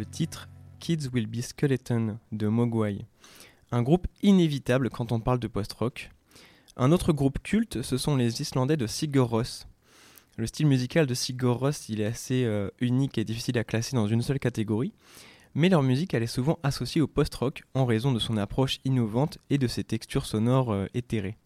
Le 0.00 0.06
titre 0.06 0.48
Kids 0.78 1.10
Will 1.12 1.26
Be 1.26 1.42
Skeleton 1.42 2.16
de 2.32 2.48
Mogwai. 2.48 3.04
Un 3.70 3.82
groupe 3.82 4.06
inévitable 4.22 4.88
quand 4.88 5.12
on 5.12 5.20
parle 5.20 5.38
de 5.38 5.46
post-rock. 5.46 6.10
Un 6.78 6.90
autre 6.90 7.12
groupe 7.12 7.38
culte, 7.42 7.82
ce 7.82 7.98
sont 7.98 8.16
les 8.16 8.40
Islandais 8.40 8.78
de 8.78 8.86
Sigur 8.86 9.28
Rós. 9.28 9.66
Le 10.38 10.46
style 10.46 10.68
musical 10.68 11.06
de 11.06 11.12
Sigur 11.12 11.58
Rós, 11.58 11.90
il 11.90 12.00
est 12.00 12.06
assez 12.06 12.44
euh, 12.46 12.70
unique 12.80 13.18
et 13.18 13.24
difficile 13.24 13.58
à 13.58 13.64
classer 13.64 13.94
dans 13.94 14.06
une 14.06 14.22
seule 14.22 14.38
catégorie, 14.38 14.94
mais 15.54 15.68
leur 15.68 15.82
musique 15.82 16.14
elle 16.14 16.22
est 16.22 16.26
souvent 16.26 16.58
associée 16.62 17.02
au 17.02 17.06
post-rock 17.06 17.64
en 17.74 17.84
raison 17.84 18.10
de 18.10 18.18
son 18.18 18.38
approche 18.38 18.78
innovante 18.86 19.36
et 19.50 19.58
de 19.58 19.66
ses 19.66 19.84
textures 19.84 20.24
sonores 20.24 20.72
euh, 20.72 20.86
éthérées. 20.94 21.36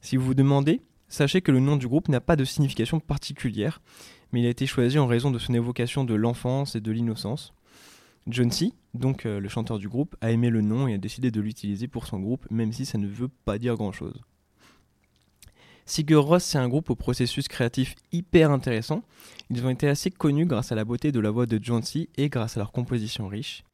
Si 0.00 0.16
vous 0.16 0.26
vous 0.26 0.34
demandez, 0.34 0.82
sachez 1.06 1.42
que 1.42 1.52
le 1.52 1.60
nom 1.60 1.76
du 1.76 1.86
groupe 1.86 2.08
n'a 2.08 2.20
pas 2.20 2.34
de 2.34 2.44
signification 2.44 2.98
particulière, 2.98 3.80
mais 4.32 4.40
il 4.40 4.46
a 4.46 4.50
été 4.50 4.66
choisi 4.66 4.98
en 4.98 5.06
raison 5.06 5.30
de 5.30 5.38
son 5.38 5.54
évocation 5.54 6.02
de 6.02 6.14
l'enfance 6.14 6.74
et 6.74 6.80
de 6.80 6.90
l'innocence. 6.90 7.54
John 8.28 8.50
C., 8.50 8.72
donc 8.94 9.24
euh, 9.24 9.40
le 9.40 9.48
chanteur 9.48 9.78
du 9.78 9.88
groupe, 9.88 10.14
a 10.20 10.30
aimé 10.30 10.50
le 10.50 10.60
nom 10.60 10.86
et 10.86 10.94
a 10.94 10.98
décidé 10.98 11.30
de 11.30 11.40
l'utiliser 11.40 11.88
pour 11.88 12.06
son 12.06 12.20
groupe, 12.20 12.46
même 12.50 12.72
si 12.72 12.84
ça 12.84 12.98
ne 12.98 13.06
veut 13.06 13.30
pas 13.44 13.58
dire 13.58 13.76
grand-chose. 13.76 14.20
Sigur 15.86 16.26
Rós, 16.26 16.40
c'est 16.40 16.58
un 16.58 16.68
groupe 16.68 16.90
au 16.90 16.94
processus 16.94 17.48
créatif 17.48 17.94
hyper 18.12 18.50
intéressant. 18.50 19.02
Ils 19.48 19.64
ont 19.64 19.70
été 19.70 19.88
assez 19.88 20.10
connus 20.10 20.44
grâce 20.44 20.70
à 20.70 20.74
la 20.74 20.84
beauté 20.84 21.12
de 21.12 21.20
la 21.20 21.30
voix 21.30 21.46
de 21.46 21.58
John 21.62 21.82
C. 21.82 22.10
et 22.18 22.28
grâce 22.28 22.58
à 22.58 22.60
leur 22.60 22.72
composition 22.72 23.26
riche. 23.26 23.64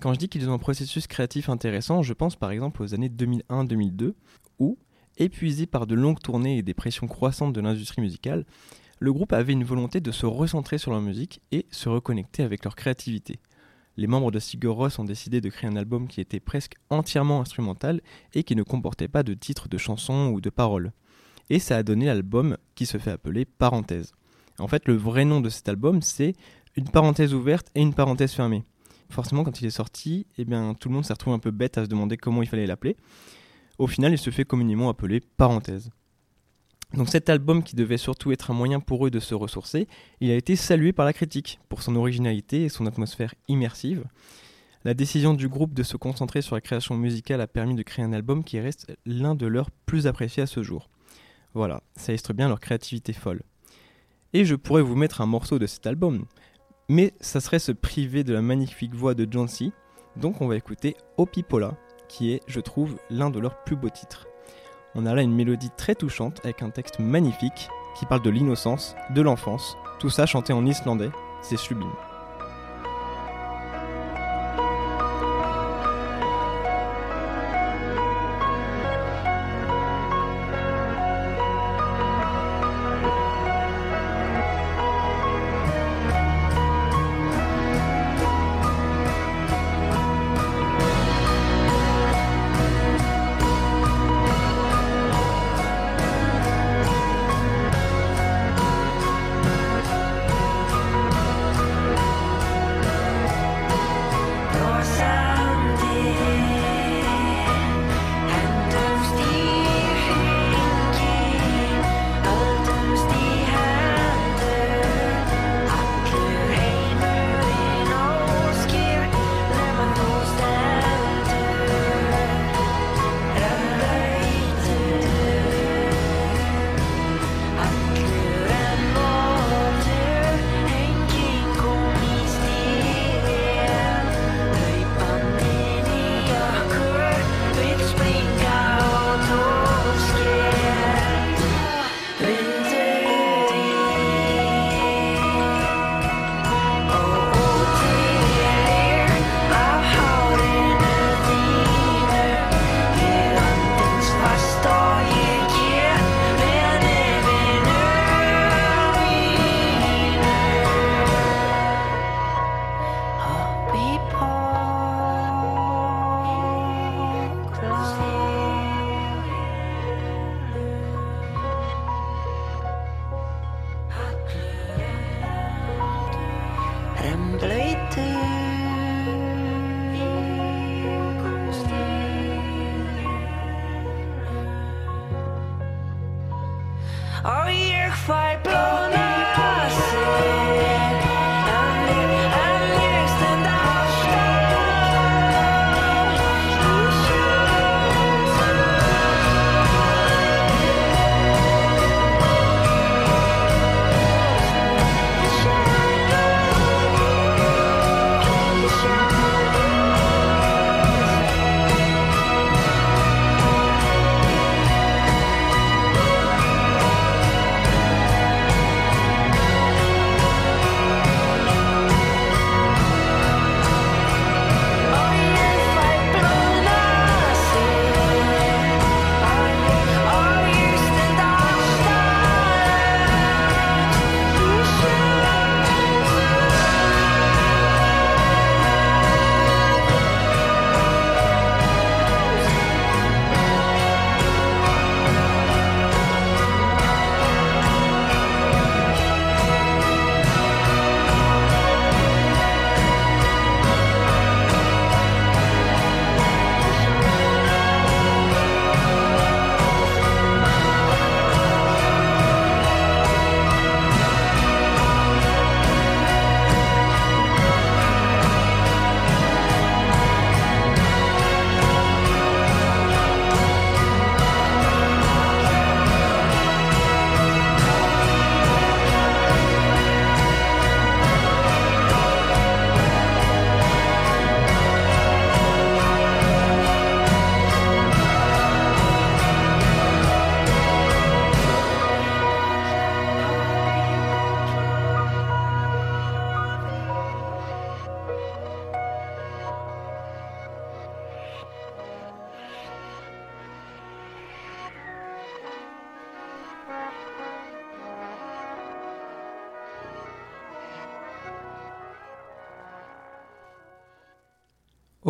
Quand 0.00 0.12
je 0.12 0.18
dis 0.18 0.28
qu'ils 0.28 0.50
ont 0.50 0.52
un 0.52 0.58
processus 0.58 1.06
créatif 1.06 1.48
intéressant, 1.48 2.02
je 2.02 2.12
pense 2.12 2.36
par 2.36 2.50
exemple 2.50 2.82
aux 2.82 2.92
années 2.92 3.08
2001-2002, 3.08 4.12
où, 4.58 4.76
épuisé 5.16 5.64
par 5.64 5.86
de 5.86 5.94
longues 5.94 6.20
tournées 6.20 6.58
et 6.58 6.62
des 6.62 6.74
pressions 6.74 7.08
croissantes 7.08 7.54
de 7.54 7.62
l'industrie 7.62 8.02
musicale, 8.02 8.44
le 9.00 9.12
groupe 9.14 9.32
avait 9.32 9.54
une 9.54 9.64
volonté 9.64 10.00
de 10.00 10.12
se 10.12 10.26
recentrer 10.26 10.76
sur 10.76 10.90
leur 10.90 11.00
musique 11.00 11.40
et 11.50 11.64
se 11.70 11.88
reconnecter 11.88 12.42
avec 12.42 12.64
leur 12.64 12.76
créativité. 12.76 13.40
Les 13.98 14.06
membres 14.06 14.30
de 14.30 14.38
Sigur 14.38 14.78
ont 14.78 15.04
décidé 15.04 15.40
de 15.40 15.48
créer 15.48 15.68
un 15.68 15.74
album 15.74 16.06
qui 16.06 16.20
était 16.20 16.38
presque 16.38 16.76
entièrement 16.88 17.40
instrumental 17.40 18.00
et 18.32 18.44
qui 18.44 18.54
ne 18.54 18.62
comportait 18.62 19.08
pas 19.08 19.24
de 19.24 19.34
titres 19.34 19.68
de 19.68 19.76
chansons 19.76 20.30
ou 20.32 20.40
de 20.40 20.50
paroles. 20.50 20.92
Et 21.50 21.58
ça 21.58 21.76
a 21.76 21.82
donné 21.82 22.06
l'album 22.06 22.58
qui 22.76 22.86
se 22.86 22.96
fait 22.96 23.10
appeler 23.10 23.44
Parenthèse. 23.44 24.12
En 24.60 24.68
fait, 24.68 24.86
le 24.86 24.94
vrai 24.94 25.24
nom 25.24 25.40
de 25.40 25.48
cet 25.48 25.68
album, 25.68 26.00
c'est 26.00 26.36
une 26.76 26.88
parenthèse 26.88 27.34
ouverte 27.34 27.72
et 27.74 27.82
une 27.82 27.92
parenthèse 27.92 28.34
fermée. 28.34 28.62
Forcément, 29.10 29.42
quand 29.42 29.60
il 29.60 29.66
est 29.66 29.70
sorti, 29.70 30.28
eh 30.36 30.44
bien, 30.44 30.74
tout 30.74 30.88
le 30.88 30.94
monde 30.94 31.04
s'est 31.04 31.14
retrouvé 31.14 31.34
un 31.34 31.40
peu 31.40 31.50
bête 31.50 31.76
à 31.76 31.82
se 31.82 31.88
demander 31.88 32.16
comment 32.16 32.42
il 32.42 32.48
fallait 32.48 32.68
l'appeler. 32.68 32.96
Au 33.78 33.88
final, 33.88 34.12
il 34.12 34.18
se 34.18 34.30
fait 34.30 34.44
communément 34.44 34.90
appeler 34.90 35.20
Parenthèse. 35.36 35.90
Donc 36.94 37.08
cet 37.08 37.28
album 37.28 37.62
qui 37.62 37.76
devait 37.76 37.98
surtout 37.98 38.32
être 38.32 38.50
un 38.50 38.54
moyen 38.54 38.80
pour 38.80 39.06
eux 39.06 39.10
de 39.10 39.20
se 39.20 39.34
ressourcer, 39.34 39.88
il 40.20 40.30
a 40.30 40.34
été 40.34 40.56
salué 40.56 40.92
par 40.92 41.04
la 41.04 41.12
critique 41.12 41.60
pour 41.68 41.82
son 41.82 41.96
originalité 41.96 42.64
et 42.64 42.68
son 42.68 42.86
atmosphère 42.86 43.34
immersive. 43.46 44.04
La 44.84 44.94
décision 44.94 45.34
du 45.34 45.48
groupe 45.48 45.74
de 45.74 45.82
se 45.82 45.96
concentrer 45.96 46.40
sur 46.40 46.54
la 46.54 46.60
création 46.60 46.96
musicale 46.96 47.40
a 47.40 47.46
permis 47.46 47.74
de 47.74 47.82
créer 47.82 48.04
un 48.04 48.12
album 48.12 48.44
qui 48.44 48.60
reste 48.60 48.96
l'un 49.04 49.34
de 49.34 49.46
leurs 49.46 49.70
plus 49.70 50.06
appréciés 50.06 50.44
à 50.44 50.46
ce 50.46 50.62
jour. 50.62 50.88
Voilà, 51.52 51.82
ça 51.96 52.12
illustre 52.12 52.32
bien 52.32 52.48
leur 52.48 52.60
créativité 52.60 53.12
folle. 53.12 53.42
Et 54.32 54.44
je 54.44 54.54
pourrais 54.54 54.82
vous 54.82 54.94
mettre 54.94 55.20
un 55.20 55.26
morceau 55.26 55.58
de 55.58 55.66
cet 55.66 55.86
album, 55.86 56.26
mais 56.88 57.12
ça 57.20 57.40
serait 57.40 57.58
se 57.58 57.72
priver 57.72 58.24
de 58.24 58.32
la 58.32 58.42
magnifique 58.42 58.94
voix 58.94 59.14
de 59.14 59.26
John 59.28 59.48
C. 59.48 59.72
Donc 60.16 60.40
on 60.40 60.46
va 60.46 60.56
écouter 60.56 60.96
Opipola, 61.16 61.76
qui 62.08 62.32
est, 62.32 62.40
je 62.46 62.60
trouve, 62.60 62.96
l'un 63.10 63.30
de 63.30 63.40
leurs 63.40 63.62
plus 63.64 63.76
beaux 63.76 63.90
titres. 63.90 64.27
On 64.94 65.06
a 65.06 65.14
là 65.14 65.22
une 65.22 65.34
mélodie 65.34 65.70
très 65.76 65.94
touchante 65.94 66.40
avec 66.44 66.62
un 66.62 66.70
texte 66.70 66.98
magnifique 66.98 67.68
qui 67.98 68.06
parle 68.06 68.22
de 68.22 68.30
l'innocence, 68.30 68.94
de 69.14 69.22
l'enfance, 69.22 69.76
tout 69.98 70.10
ça 70.10 70.26
chanté 70.26 70.52
en 70.52 70.64
islandais, 70.64 71.10
c'est 71.42 71.58
sublime. 71.58 71.92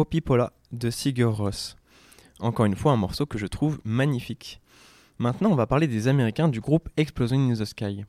Opipola 0.09 0.55
de 0.73 0.89
Sigur 0.89 1.37
Rós. 1.37 1.77
Encore 2.41 2.65
une 2.65 2.77
fois, 2.77 2.93
un 2.93 2.97
morceau 2.97 3.27
que 3.27 3.37
je 3.37 3.47
trouve 3.47 3.79
magnifique. 3.85 4.59
Maintenant, 5.19 5.51
on 5.51 5.55
va 5.55 5.67
parler 5.67 5.87
des 5.87 6.09
Américains 6.09 6.49
du 6.49 6.63
groupe 6.63 6.89
Explosion 6.97 7.37
in 7.37 7.53
the 7.53 7.67
Sky. 7.67 8.07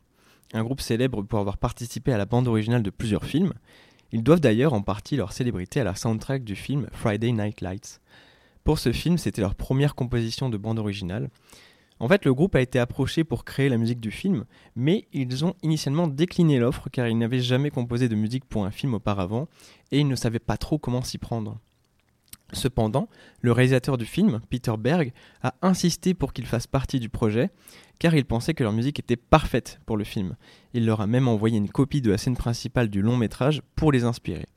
Un 0.53 0.63
groupe 0.63 0.79
célèbre 0.79 1.23
pour 1.23 1.39
avoir 1.39 1.57
participé 1.57 2.13
à 2.13 2.17
la 2.17 2.25
bande 2.25 2.47
originale 2.47 2.83
de 2.83 2.89
plusieurs 2.89 3.25
films. 3.25 3.51
Ils 4.13 4.23
doivent 4.23 4.39
d'ailleurs 4.39 4.71
en 4.71 4.81
partie 4.81 5.17
leur 5.17 5.33
célébrité 5.33 5.81
à 5.81 5.83
la 5.83 5.93
soundtrack 5.93 6.45
du 6.45 6.55
film 6.55 6.87
Friday 6.93 7.33
Night 7.33 7.59
Lights. 7.59 7.99
Pour 8.63 8.79
ce 8.79 8.93
film, 8.93 9.17
c'était 9.17 9.41
leur 9.41 9.55
première 9.55 9.93
composition 9.93 10.49
de 10.49 10.55
bande 10.55 10.79
originale. 10.79 11.29
En 11.99 12.07
fait, 12.07 12.23
le 12.23 12.33
groupe 12.33 12.55
a 12.55 12.61
été 12.61 12.79
approché 12.79 13.25
pour 13.25 13.43
créer 13.43 13.67
la 13.67 13.77
musique 13.77 13.99
du 13.99 14.11
film, 14.11 14.45
mais 14.77 15.09
ils 15.11 15.43
ont 15.43 15.53
initialement 15.63 16.07
décliné 16.07 16.59
l'offre 16.59 16.87
car 16.89 17.09
ils 17.09 17.17
n'avaient 17.17 17.41
jamais 17.41 17.71
composé 17.71 18.07
de 18.07 18.15
musique 18.15 18.45
pour 18.45 18.63
un 18.63 18.71
film 18.71 18.93
auparavant 18.93 19.49
et 19.91 19.99
ils 19.99 20.07
ne 20.07 20.15
savaient 20.15 20.39
pas 20.39 20.55
trop 20.55 20.77
comment 20.77 21.03
s'y 21.03 21.17
prendre. 21.17 21.59
Cependant, 22.51 23.09
le 23.41 23.51
réalisateur 23.51 23.97
du 23.97 24.05
film, 24.05 24.41
Peter 24.49 24.73
Berg, 24.77 25.13
a 25.41 25.55
insisté 25.61 26.13
pour 26.13 26.33
qu'ils 26.33 26.47
fassent 26.47 26.67
partie 26.67 26.99
du 26.99 27.09
projet, 27.09 27.49
car 27.99 28.15
il 28.15 28.25
pensait 28.25 28.53
que 28.53 28.63
leur 28.63 28.73
musique 28.73 28.99
était 28.99 29.17
parfaite 29.17 29.79
pour 29.85 29.97
le 29.97 30.03
film. 30.03 30.35
Il 30.73 30.85
leur 30.85 31.01
a 31.01 31.07
même 31.07 31.27
envoyé 31.27 31.57
une 31.57 31.69
copie 31.69 32.01
de 32.01 32.11
la 32.11 32.17
scène 32.17 32.37
principale 32.37 32.89
du 32.89 33.01
long 33.01 33.17
métrage 33.17 33.61
pour 33.75 33.91
les 33.91 34.03
inspirer. 34.03 34.47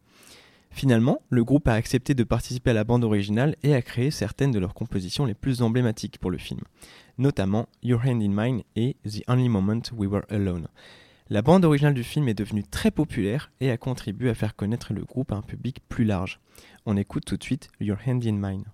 Finalement, 0.70 1.20
le 1.28 1.44
groupe 1.44 1.68
a 1.68 1.74
accepté 1.74 2.14
de 2.14 2.24
participer 2.24 2.70
à 2.70 2.74
la 2.74 2.84
bande 2.84 3.04
originale 3.04 3.56
et 3.62 3.74
a 3.74 3.82
créé 3.82 4.10
certaines 4.10 4.52
de 4.52 4.58
leurs 4.58 4.72
compositions 4.72 5.26
les 5.26 5.34
plus 5.34 5.60
emblématiques 5.60 6.18
pour 6.18 6.30
le 6.30 6.38
film, 6.38 6.60
notamment 7.18 7.68
Your 7.82 8.00
Hand 8.00 8.22
in 8.22 8.30
Mine 8.30 8.62
et 8.74 8.96
The 9.04 9.22
Only 9.28 9.50
Moment 9.50 9.82
We 9.94 10.10
Were 10.10 10.24
Alone. 10.30 10.68
La 11.32 11.40
bande 11.40 11.64
originale 11.64 11.94
du 11.94 12.04
film 12.04 12.28
est 12.28 12.34
devenue 12.34 12.62
très 12.62 12.90
populaire 12.90 13.52
et 13.60 13.70
a 13.70 13.78
contribué 13.78 14.28
à 14.28 14.34
faire 14.34 14.54
connaître 14.54 14.92
le 14.92 15.02
groupe 15.02 15.32
à 15.32 15.36
un 15.36 15.40
public 15.40 15.80
plus 15.88 16.04
large. 16.04 16.40
On 16.84 16.94
écoute 16.98 17.24
tout 17.24 17.38
de 17.38 17.42
suite 17.42 17.70
Your 17.80 17.96
Hand 18.06 18.22
in 18.26 18.32
Mine. 18.32 18.64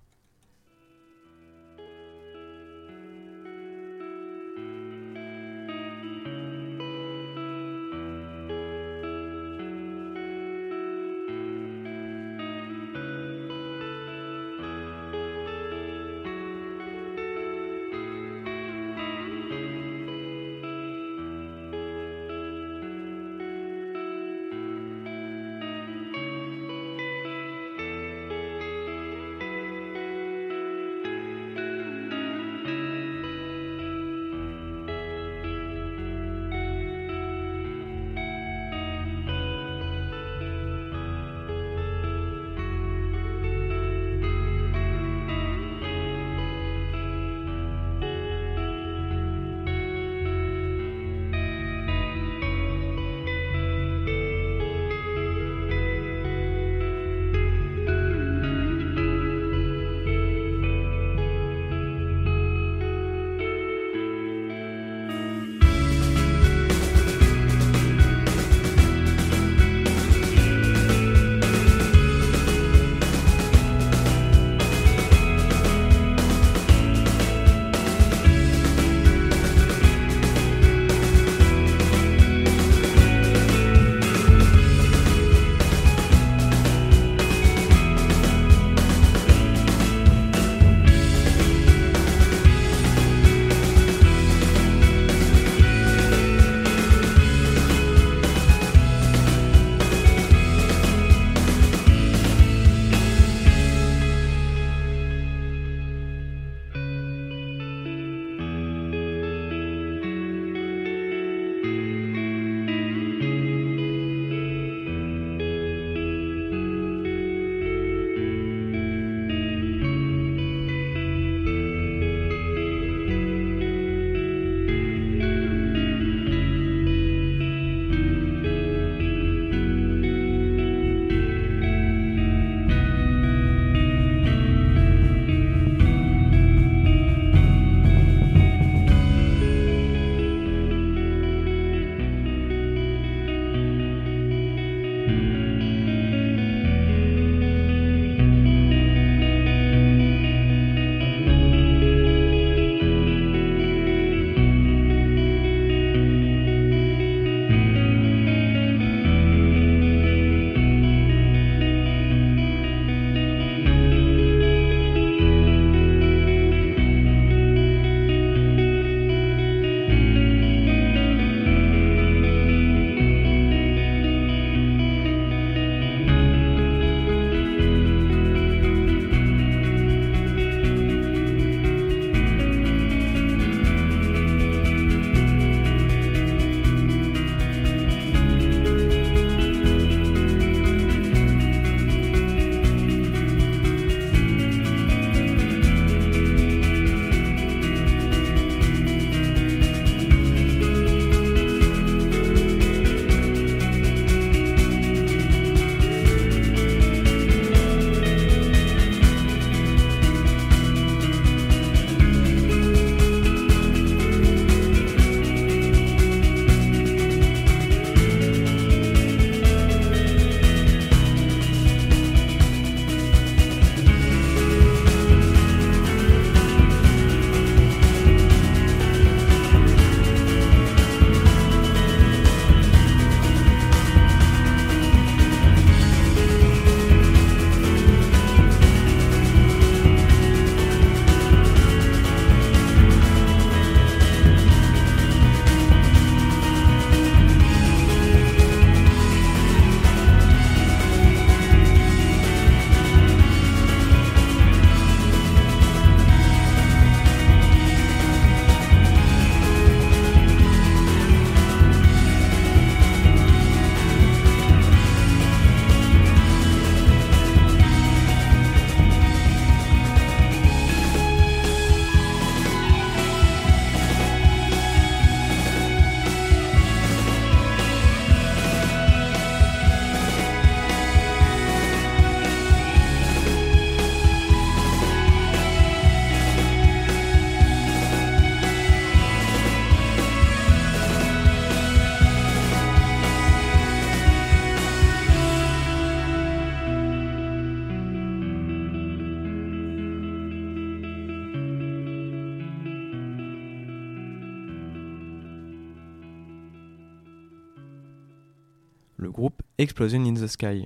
Le 308.99 309.11
groupe 309.11 309.41
Explosion 309.57 310.03
in 310.05 310.13
the 310.13 310.27
Sky. 310.27 310.65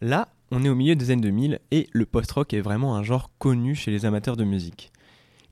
Là, 0.00 0.28
on 0.50 0.64
est 0.64 0.68
au 0.68 0.74
milieu 0.74 0.94
des 0.94 1.10
années 1.10 1.22
2000 1.22 1.58
et 1.70 1.88
le 1.92 2.06
post-rock 2.06 2.54
est 2.54 2.60
vraiment 2.60 2.96
un 2.96 3.02
genre 3.02 3.30
connu 3.38 3.74
chez 3.74 3.90
les 3.90 4.06
amateurs 4.06 4.36
de 4.36 4.44
musique. 4.44 4.92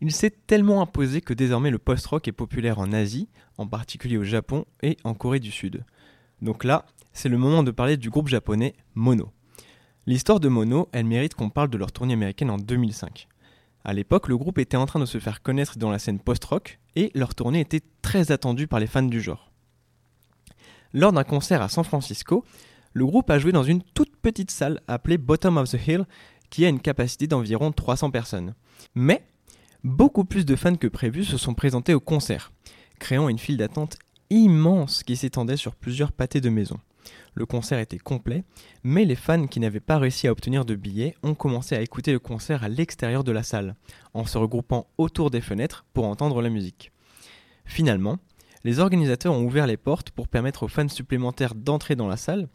Il 0.00 0.12
s'est 0.12 0.32
tellement 0.46 0.80
imposé 0.80 1.20
que 1.20 1.34
désormais 1.34 1.70
le 1.70 1.78
post-rock 1.78 2.28
est 2.28 2.32
populaire 2.32 2.78
en 2.78 2.92
Asie, 2.92 3.28
en 3.58 3.66
particulier 3.66 4.16
au 4.16 4.24
Japon 4.24 4.64
et 4.80 4.96
en 5.02 5.14
Corée 5.14 5.40
du 5.40 5.50
Sud. 5.50 5.84
Donc 6.40 6.62
là, 6.62 6.86
c'est 7.12 7.28
le 7.28 7.36
moment 7.36 7.64
de 7.64 7.72
parler 7.72 7.96
du 7.96 8.10
groupe 8.10 8.28
japonais 8.28 8.74
Mono. 8.94 9.32
L'histoire 10.06 10.38
de 10.38 10.48
Mono, 10.48 10.88
elle 10.92 11.04
mérite 11.04 11.34
qu'on 11.34 11.50
parle 11.50 11.68
de 11.68 11.78
leur 11.78 11.90
tournée 11.90 12.14
américaine 12.14 12.50
en 12.50 12.58
2005. 12.58 13.26
À 13.84 13.92
l'époque, 13.92 14.28
le 14.28 14.38
groupe 14.38 14.58
était 14.58 14.76
en 14.76 14.86
train 14.86 15.00
de 15.00 15.04
se 15.04 15.18
faire 15.18 15.42
connaître 15.42 15.78
dans 15.78 15.90
la 15.90 15.98
scène 15.98 16.20
post-rock 16.20 16.78
et 16.94 17.10
leur 17.14 17.34
tournée 17.34 17.60
était 17.60 17.82
très 18.02 18.30
attendue 18.30 18.68
par 18.68 18.78
les 18.78 18.86
fans 18.86 19.02
du 19.02 19.20
genre. 19.20 19.47
Lors 20.92 21.12
d'un 21.12 21.24
concert 21.24 21.62
à 21.62 21.68
San 21.68 21.84
Francisco, 21.84 22.44
le 22.94 23.04
groupe 23.04 23.30
a 23.30 23.38
joué 23.38 23.52
dans 23.52 23.62
une 23.62 23.82
toute 23.82 24.16
petite 24.16 24.50
salle 24.50 24.80
appelée 24.88 25.18
Bottom 25.18 25.58
of 25.58 25.70
the 25.70 25.86
Hill 25.86 26.06
qui 26.50 26.64
a 26.64 26.68
une 26.68 26.80
capacité 26.80 27.26
d'environ 27.26 27.72
300 27.72 28.10
personnes. 28.10 28.54
Mais 28.94 29.22
beaucoup 29.84 30.24
plus 30.24 30.46
de 30.46 30.56
fans 30.56 30.76
que 30.76 30.86
prévu 30.86 31.24
se 31.24 31.36
sont 31.36 31.54
présentés 31.54 31.94
au 31.94 32.00
concert, 32.00 32.52
créant 32.98 33.28
une 33.28 33.38
file 33.38 33.58
d'attente 33.58 33.98
immense 34.30 35.02
qui 35.02 35.16
s'étendait 35.16 35.56
sur 35.56 35.74
plusieurs 35.74 36.12
pâtés 36.12 36.40
de 36.40 36.50
maison. 36.50 36.78
Le 37.34 37.46
concert 37.46 37.78
était 37.78 37.98
complet, 37.98 38.44
mais 38.82 39.04
les 39.04 39.14
fans 39.14 39.46
qui 39.46 39.60
n'avaient 39.60 39.80
pas 39.80 39.98
réussi 39.98 40.26
à 40.26 40.32
obtenir 40.32 40.64
de 40.64 40.74
billets 40.74 41.14
ont 41.22 41.34
commencé 41.34 41.76
à 41.76 41.80
écouter 41.80 42.12
le 42.12 42.18
concert 42.18 42.64
à 42.64 42.68
l'extérieur 42.68 43.24
de 43.24 43.32
la 43.32 43.42
salle, 43.42 43.76
en 44.14 44.26
se 44.26 44.38
regroupant 44.38 44.88
autour 44.98 45.30
des 45.30 45.40
fenêtres 45.40 45.84
pour 45.92 46.06
entendre 46.06 46.42
la 46.42 46.50
musique. 46.50 46.92
Finalement, 47.64 48.18
les 48.64 48.78
organisateurs 48.78 49.32
ont 49.32 49.44
ouvert 49.44 49.66
les 49.66 49.76
portes 49.76 50.10
pour 50.10 50.28
permettre 50.28 50.64
aux 50.64 50.68
fans 50.68 50.88
supplémentaires 50.88 51.54
d'entrer 51.54 51.96
dans 51.96 52.08
la 52.08 52.16
salle, 52.16 52.48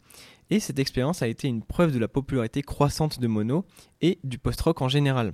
et 0.50 0.60
cette 0.60 0.78
expérience 0.78 1.22
a 1.22 1.28
été 1.28 1.48
une 1.48 1.62
preuve 1.62 1.92
de 1.92 1.98
la 1.98 2.08
popularité 2.08 2.62
croissante 2.62 3.18
de 3.20 3.26
Mono 3.26 3.64
et 4.02 4.18
du 4.24 4.38
post-rock 4.38 4.82
en 4.82 4.88
général. 4.88 5.32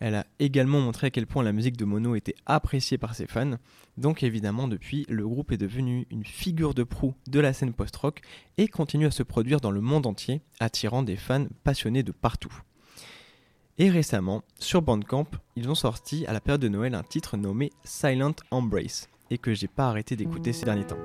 Elle 0.00 0.16
a 0.16 0.26
également 0.38 0.80
montré 0.80 1.06
à 1.06 1.10
quel 1.10 1.26
point 1.26 1.42
la 1.42 1.52
musique 1.52 1.76
de 1.76 1.84
Mono 1.84 2.14
était 2.14 2.34
appréciée 2.46 2.98
par 2.98 3.14
ses 3.14 3.26
fans, 3.26 3.58
donc 3.96 4.22
évidemment 4.22 4.68
depuis, 4.68 5.06
le 5.08 5.26
groupe 5.26 5.52
est 5.52 5.56
devenu 5.56 6.06
une 6.10 6.24
figure 6.24 6.74
de 6.74 6.82
proue 6.82 7.14
de 7.28 7.40
la 7.40 7.52
scène 7.52 7.72
post-rock 7.72 8.20
et 8.58 8.68
continue 8.68 9.06
à 9.06 9.12
se 9.12 9.22
produire 9.22 9.60
dans 9.60 9.70
le 9.70 9.80
monde 9.80 10.06
entier, 10.06 10.42
attirant 10.60 11.02
des 11.02 11.16
fans 11.16 11.46
passionnés 11.62 12.02
de 12.02 12.12
partout. 12.12 12.54
Et 13.78 13.90
récemment, 13.90 14.42
sur 14.58 14.82
Bandcamp, 14.82 15.26
ils 15.56 15.68
ont 15.68 15.74
sorti 15.74 16.26
à 16.26 16.32
la 16.32 16.40
période 16.40 16.60
de 16.60 16.68
Noël 16.68 16.94
un 16.94 17.02
titre 17.02 17.36
nommé 17.36 17.72
Silent 17.82 18.34
Embrace, 18.50 19.08
que 19.38 19.54
j'ai 19.54 19.68
pas 19.68 19.86
arrêté 19.86 20.16
d'écouter 20.16 20.52
ces 20.52 20.64
derniers 20.64 20.86
temps. 20.86 20.98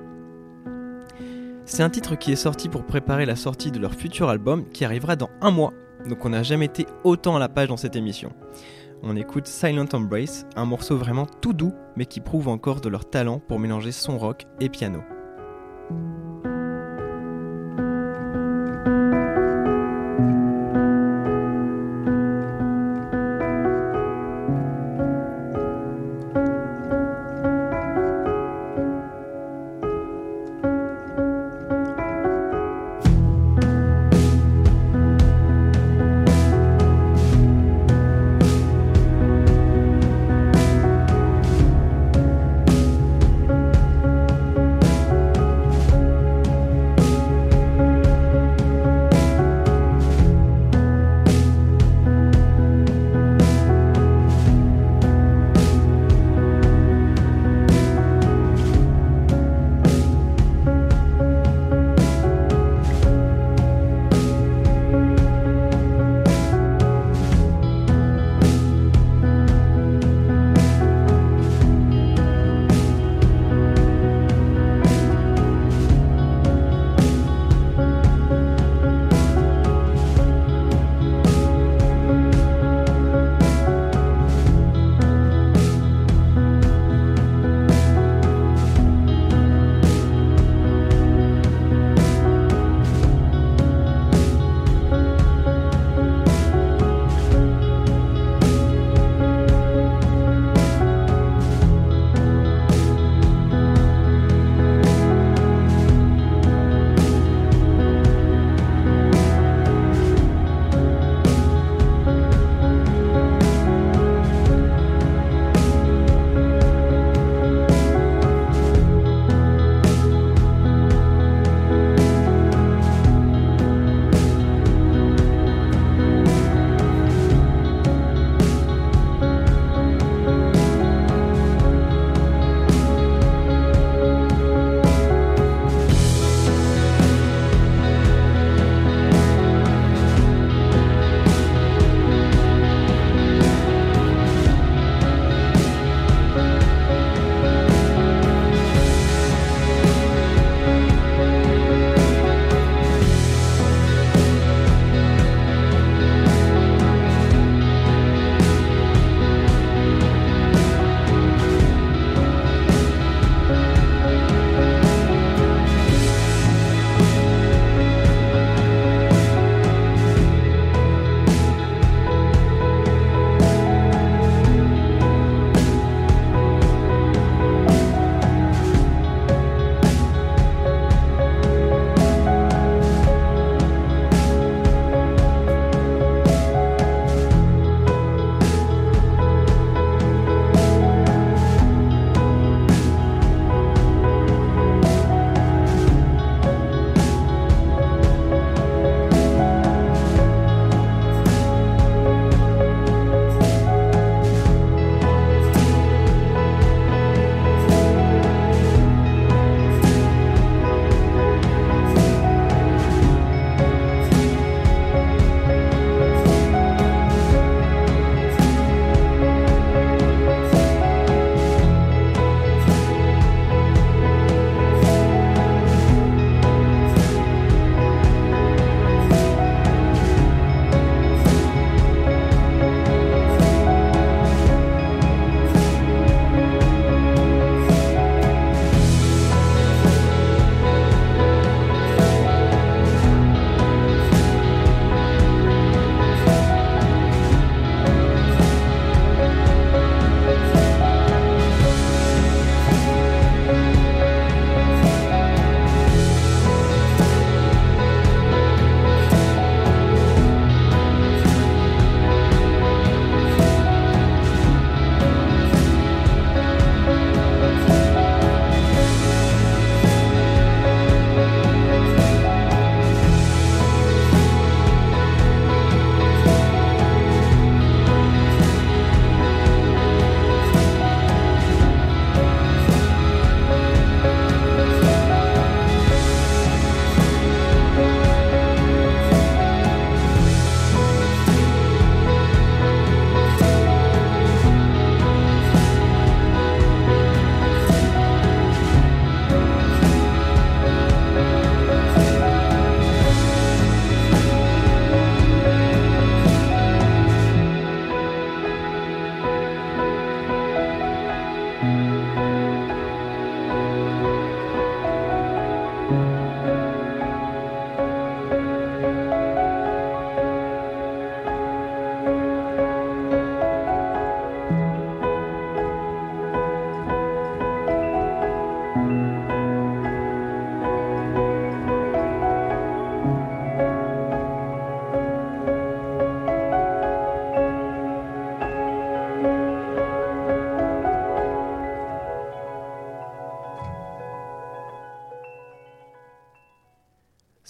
C'est 1.66 1.84
un 1.84 1.90
titre 1.90 2.16
qui 2.16 2.32
est 2.32 2.36
sorti 2.36 2.68
pour 2.68 2.84
préparer 2.86 3.26
la 3.26 3.36
sortie 3.36 3.72
de 3.72 3.80
leur 3.80 3.94
futur 3.94 4.30
album 4.30 4.68
qui 4.70 4.86
arrivera 4.86 5.16
dans 5.16 5.30
un 5.42 5.52
mois, 5.52 5.74
donc 6.08 6.26
on 6.26 6.30
n'a 6.30 6.44
jamais 6.44 6.66
été 6.66 6.88
autant 7.04 7.36
à 7.36 7.40
la 7.40 7.50
page 7.50 7.68
dans 7.68 7.78
cette 7.78 7.96
émission. 7.96 8.34
On 9.04 9.16
écoute 9.16 9.48
Silent 9.48 9.86
Embrace, 9.94 10.46
un 10.56 10.66
morceau 10.66 10.98
vraiment 10.98 11.26
tout 11.26 11.54
doux, 11.54 11.74
mais 11.96 12.06
qui 12.06 12.20
prouve 12.20 12.48
encore 12.48 12.82
de 12.82 12.90
leur 12.90 13.10
talent 13.10 13.40
pour 13.40 13.60
mélanger 13.60 13.92
son 13.92 14.18
rock 14.18 14.46
et 14.60 14.70
piano. 14.70 15.02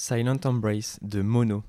Silent 0.10 0.40
Embrace 0.44 0.98
de 1.04 1.22
Mono. 1.22 1.62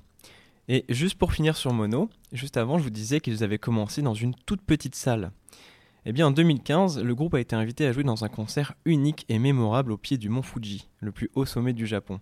Et 0.67 0.83
juste 0.89 1.13
pour 1.13 1.31
finir 1.31 1.55
sur 1.55 1.73
Mono, 1.73 2.09
juste 2.31 2.57
avant, 2.57 2.79
je 2.79 2.83
vous 2.83 2.89
disais 2.89 3.19
qu'ils 3.19 3.43
avaient 3.43 3.59
commencé 3.59 4.01
dans 4.01 4.15
une 4.15 4.33
toute 4.33 4.63
petite 4.63 4.95
salle. 4.95 5.31
Eh 6.07 6.11
bien, 6.11 6.25
en 6.25 6.31
2015, 6.31 7.03
le 7.03 7.13
groupe 7.13 7.35
a 7.35 7.39
été 7.39 7.55
invité 7.55 7.85
à 7.85 7.91
jouer 7.91 8.03
dans 8.03 8.23
un 8.23 8.29
concert 8.29 8.73
unique 8.83 9.25
et 9.29 9.37
mémorable 9.37 9.91
au 9.91 9.97
pied 9.97 10.17
du 10.17 10.29
mont 10.29 10.41
Fuji, 10.41 10.89
le 11.01 11.11
plus 11.11 11.29
haut 11.35 11.45
sommet 11.45 11.73
du 11.73 11.85
Japon. 11.85 12.19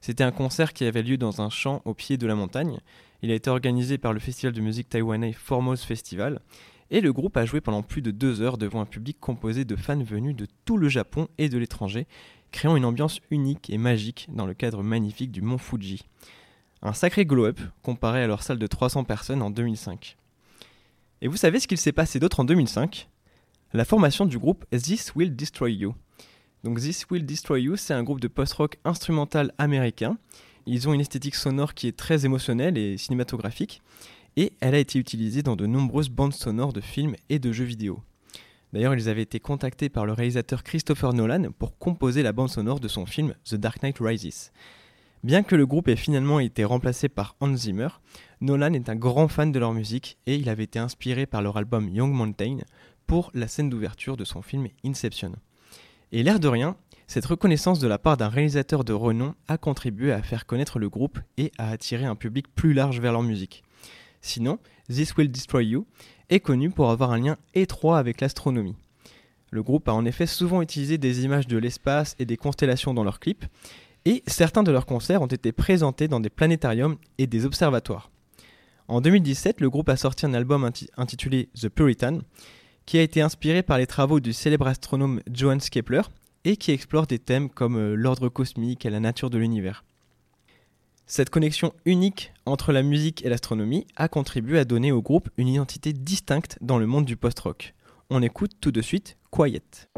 C'était 0.00 0.24
un 0.24 0.32
concert 0.32 0.72
qui 0.72 0.86
avait 0.86 1.02
lieu 1.02 1.18
dans 1.18 1.42
un 1.42 1.50
champ 1.50 1.82
au 1.84 1.92
pied 1.92 2.16
de 2.16 2.26
la 2.26 2.34
montagne. 2.34 2.78
Il 3.20 3.30
a 3.30 3.34
été 3.34 3.50
organisé 3.50 3.98
par 3.98 4.14
le 4.14 4.18
festival 4.18 4.54
de 4.54 4.62
musique 4.62 4.88
taïwanais 4.88 5.34
Formose 5.34 5.82
Festival. 5.82 6.40
Et 6.90 7.02
le 7.02 7.12
groupe 7.12 7.36
a 7.36 7.44
joué 7.44 7.60
pendant 7.60 7.82
plus 7.82 8.00
de 8.00 8.10
deux 8.10 8.40
heures 8.40 8.56
devant 8.56 8.80
un 8.80 8.86
public 8.86 9.20
composé 9.20 9.66
de 9.66 9.76
fans 9.76 10.02
venus 10.02 10.34
de 10.34 10.46
tout 10.64 10.78
le 10.78 10.88
Japon 10.88 11.28
et 11.36 11.50
de 11.50 11.58
l'étranger, 11.58 12.06
créant 12.52 12.76
une 12.76 12.84
ambiance 12.84 13.20
unique 13.30 13.70
et 13.70 13.78
magique 13.78 14.28
dans 14.32 14.46
le 14.46 14.54
cadre 14.54 14.82
magnifique 14.82 15.32
du 15.32 15.42
mont 15.42 15.58
Fuji. 15.58 16.02
Un 16.82 16.92
sacré 16.92 17.26
glow-up 17.26 17.60
comparé 17.82 18.22
à 18.22 18.26
leur 18.26 18.42
salle 18.42 18.58
de 18.58 18.66
300 18.66 19.04
personnes 19.04 19.42
en 19.42 19.50
2005. 19.50 20.16
Et 21.22 21.28
vous 21.28 21.36
savez 21.36 21.60
ce 21.60 21.68
qu'il 21.68 21.78
s'est 21.78 21.92
passé 21.92 22.18
d'autre 22.18 22.40
en 22.40 22.44
2005 22.44 23.08
La 23.72 23.84
formation 23.84 24.24
du 24.24 24.38
groupe 24.38 24.64
This 24.70 25.14
Will 25.14 25.36
Destroy 25.36 25.74
You. 25.74 25.94
Donc 26.64 26.80
This 26.80 27.06
Will 27.10 27.26
Destroy 27.26 27.62
You, 27.62 27.76
c'est 27.76 27.94
un 27.94 28.02
groupe 28.02 28.20
de 28.20 28.28
post-rock 28.28 28.78
instrumental 28.84 29.52
américain. 29.58 30.18
Ils 30.66 30.88
ont 30.88 30.94
une 30.94 31.00
esthétique 31.00 31.34
sonore 31.34 31.74
qui 31.74 31.88
est 31.88 31.96
très 31.96 32.24
émotionnelle 32.24 32.76
et 32.76 32.96
cinématographique, 32.96 33.82
et 34.36 34.52
elle 34.60 34.74
a 34.74 34.78
été 34.78 34.98
utilisée 34.98 35.42
dans 35.42 35.56
de 35.56 35.66
nombreuses 35.66 36.10
bandes 36.10 36.34
sonores 36.34 36.72
de 36.72 36.80
films 36.80 37.16
et 37.28 37.38
de 37.38 37.52
jeux 37.52 37.64
vidéo. 37.64 38.00
D'ailleurs, 38.72 38.94
ils 38.94 39.08
avaient 39.08 39.22
été 39.22 39.40
contactés 39.40 39.88
par 39.88 40.06
le 40.06 40.12
réalisateur 40.12 40.62
Christopher 40.62 41.12
Nolan 41.12 41.50
pour 41.58 41.76
composer 41.78 42.22
la 42.22 42.32
bande 42.32 42.50
sonore 42.50 42.80
de 42.80 42.88
son 42.88 43.04
film 43.04 43.34
The 43.44 43.56
Dark 43.56 43.82
Knight 43.82 43.98
Rises. 44.00 44.52
Bien 45.22 45.42
que 45.42 45.56
le 45.56 45.66
groupe 45.66 45.88
ait 45.88 45.96
finalement 45.96 46.40
été 46.40 46.64
remplacé 46.64 47.08
par 47.08 47.36
Hans 47.40 47.54
Zimmer, 47.54 47.88
Nolan 48.40 48.72
est 48.72 48.88
un 48.88 48.96
grand 48.96 49.28
fan 49.28 49.52
de 49.52 49.58
leur 49.58 49.74
musique 49.74 50.18
et 50.26 50.36
il 50.36 50.48
avait 50.48 50.64
été 50.64 50.78
inspiré 50.78 51.26
par 51.26 51.42
leur 51.42 51.56
album 51.56 51.88
Young 51.88 52.12
Mountain 52.12 52.58
pour 53.06 53.30
la 53.34 53.48
scène 53.48 53.68
d'ouverture 53.68 54.16
de 54.16 54.24
son 54.24 54.40
film 54.40 54.68
Inception. 54.84 55.32
Et 56.12 56.22
l'air 56.22 56.40
de 56.40 56.48
rien, 56.48 56.76
cette 57.06 57.26
reconnaissance 57.26 57.80
de 57.80 57.88
la 57.88 57.98
part 57.98 58.16
d'un 58.16 58.28
réalisateur 58.28 58.84
de 58.84 58.92
renom 58.92 59.34
a 59.48 59.58
contribué 59.58 60.12
à 60.12 60.22
faire 60.22 60.46
connaître 60.46 60.78
le 60.78 60.88
groupe 60.88 61.18
et 61.36 61.52
à 61.58 61.70
attirer 61.70 62.04
un 62.04 62.16
public 62.16 62.46
plus 62.54 62.72
large 62.72 63.00
vers 63.00 63.12
leur 63.12 63.22
musique. 63.22 63.62
Sinon, 64.22 64.58
This 64.88 65.16
Will 65.16 65.30
Destroy 65.30 65.66
You 65.66 65.86
est 66.30 66.40
connu 66.40 66.70
pour 66.70 66.90
avoir 66.90 67.12
un 67.12 67.18
lien 67.18 67.36
étroit 67.54 67.98
avec 67.98 68.20
l'astronomie. 68.20 68.76
Le 69.50 69.62
groupe 69.62 69.88
a 69.88 69.92
en 69.94 70.04
effet 70.04 70.26
souvent 70.26 70.62
utilisé 70.62 70.96
des 70.96 71.24
images 71.24 71.48
de 71.48 71.58
l'espace 71.58 72.14
et 72.18 72.24
des 72.24 72.36
constellations 72.36 72.94
dans 72.94 73.04
leurs 73.04 73.20
clips, 73.20 73.44
et 74.04 74.22
certains 74.26 74.62
de 74.62 74.70
leurs 74.72 74.86
concerts 74.86 75.20
ont 75.22 75.26
été 75.26 75.52
présentés 75.52 76.08
dans 76.08 76.20
des 76.20 76.30
planétariums 76.30 76.96
et 77.18 77.26
des 77.26 77.44
observatoires. 77.44 78.10
En 78.88 79.00
2017, 79.00 79.60
le 79.60 79.68
groupe 79.68 79.88
a 79.88 79.96
sorti 79.96 80.24
un 80.24 80.34
album 80.34 80.64
inti- 80.64 80.88
intitulé 80.96 81.48
The 81.60 81.68
Puritan, 81.68 82.20
qui 82.86 82.98
a 82.98 83.02
été 83.02 83.20
inspiré 83.20 83.62
par 83.62 83.78
les 83.78 83.86
travaux 83.86 84.20
du 84.20 84.32
célèbre 84.32 84.66
astronome 84.66 85.20
Johannes 85.32 85.60
Kepler 85.60 86.02
et 86.44 86.56
qui 86.56 86.72
explore 86.72 87.06
des 87.06 87.18
thèmes 87.18 87.50
comme 87.50 87.76
euh, 87.76 87.94
l'ordre 87.94 88.28
cosmique 88.28 88.86
et 88.86 88.90
la 88.90 88.98
nature 88.98 89.30
de 89.30 89.38
l'univers. 89.38 89.84
Cette 91.10 91.28
connexion 91.28 91.72
unique 91.86 92.32
entre 92.46 92.70
la 92.70 92.84
musique 92.84 93.24
et 93.24 93.28
l'astronomie 93.28 93.84
a 93.96 94.06
contribué 94.06 94.60
à 94.60 94.64
donner 94.64 94.92
au 94.92 95.02
groupe 95.02 95.28
une 95.38 95.48
identité 95.48 95.92
distincte 95.92 96.56
dans 96.60 96.78
le 96.78 96.86
monde 96.86 97.04
du 97.04 97.16
post-rock. 97.16 97.74
On 98.10 98.22
écoute 98.22 98.52
tout 98.60 98.70
de 98.70 98.80
suite 98.80 99.16
Quiet. 99.32 99.88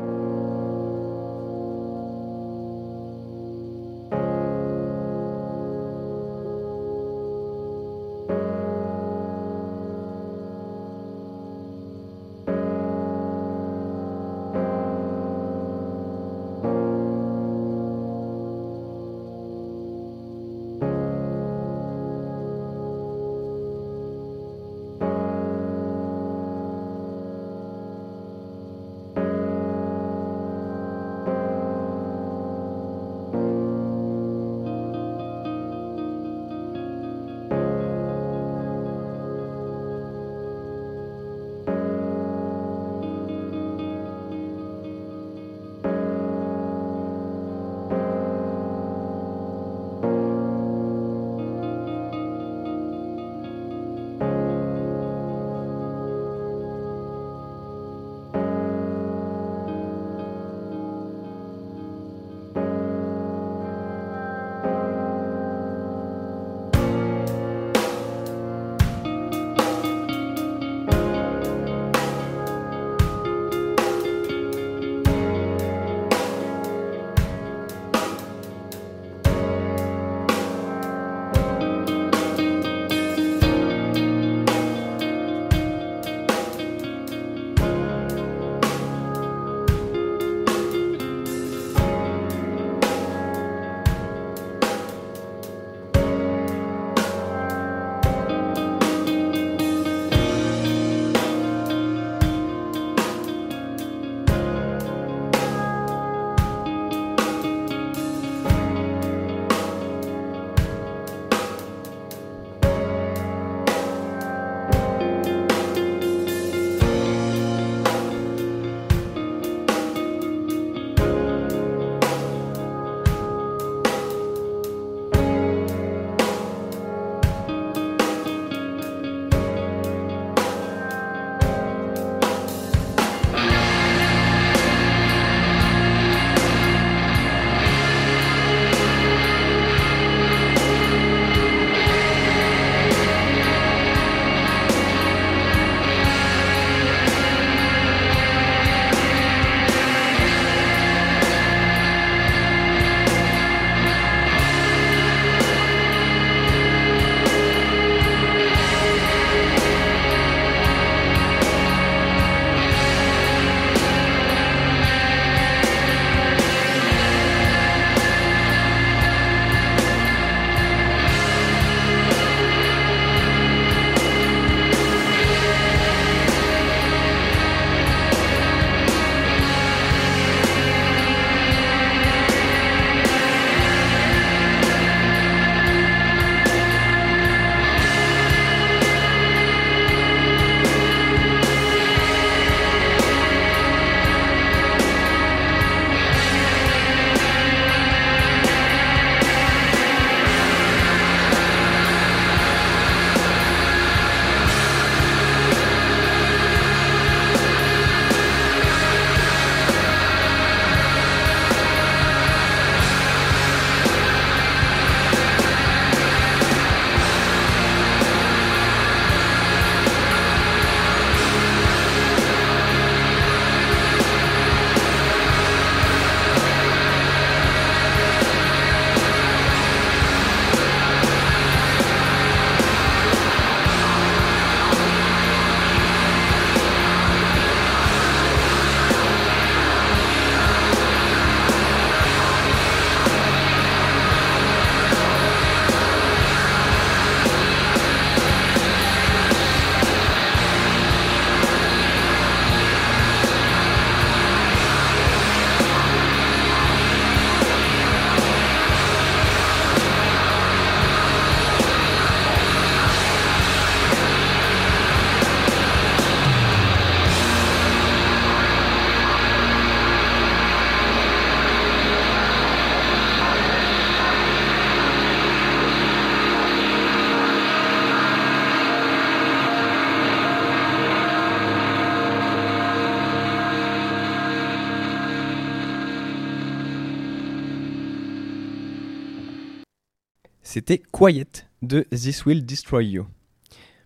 C'était 290.54 290.82
Quiet 290.92 291.46
de 291.62 291.86
This 291.92 292.26
Will 292.26 292.44
Destroy 292.44 292.84
You. 292.86 293.06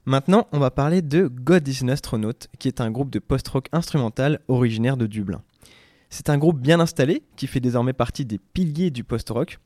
Maintenant, 0.05 0.49
on 0.51 0.59
va 0.59 0.73
parler 0.73 1.01
de 1.01 1.29
God 1.29 1.69
is 1.69 1.85
an 1.85 1.87
Astronaut, 1.87 2.49
qui 2.59 2.67
est 2.67 2.81
un 2.81 2.91
groupe 2.91 3.11
de 3.11 3.21
post-rock 3.21 3.69
instrumental 3.71 4.41
originaire 4.49 4.97
de 4.97 5.07
Dublin. 5.07 5.43
C'est 6.11 6.29
un 6.29 6.39
groupe 6.39 6.59
bien 6.59 6.81
installé, 6.81 7.23
qui 7.37 7.47
fait 7.47 7.61
désormais 7.61 7.93
partie 7.93 8.25
des 8.25 8.39
piliers 8.39 8.91
du 8.91 9.05
post-rock. 9.05 9.61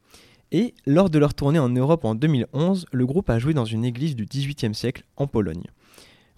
Et 0.53 0.75
lors 0.85 1.09
de 1.09 1.19
leur 1.19 1.33
tournée 1.33 1.59
en 1.59 1.71
Europe 1.71 2.05
en 2.05 2.15
2011, 2.15 2.85
le 2.93 3.07
groupe 3.07 3.31
a 3.31 3.39
joué 3.39 3.55
dans 3.55 3.65
une 3.65 3.87
église 3.87 4.15
du 4.15 4.27
XVIIIe 4.27 4.75
siècle 4.75 5.05
en 5.17 5.27
Pologne. 5.27 5.65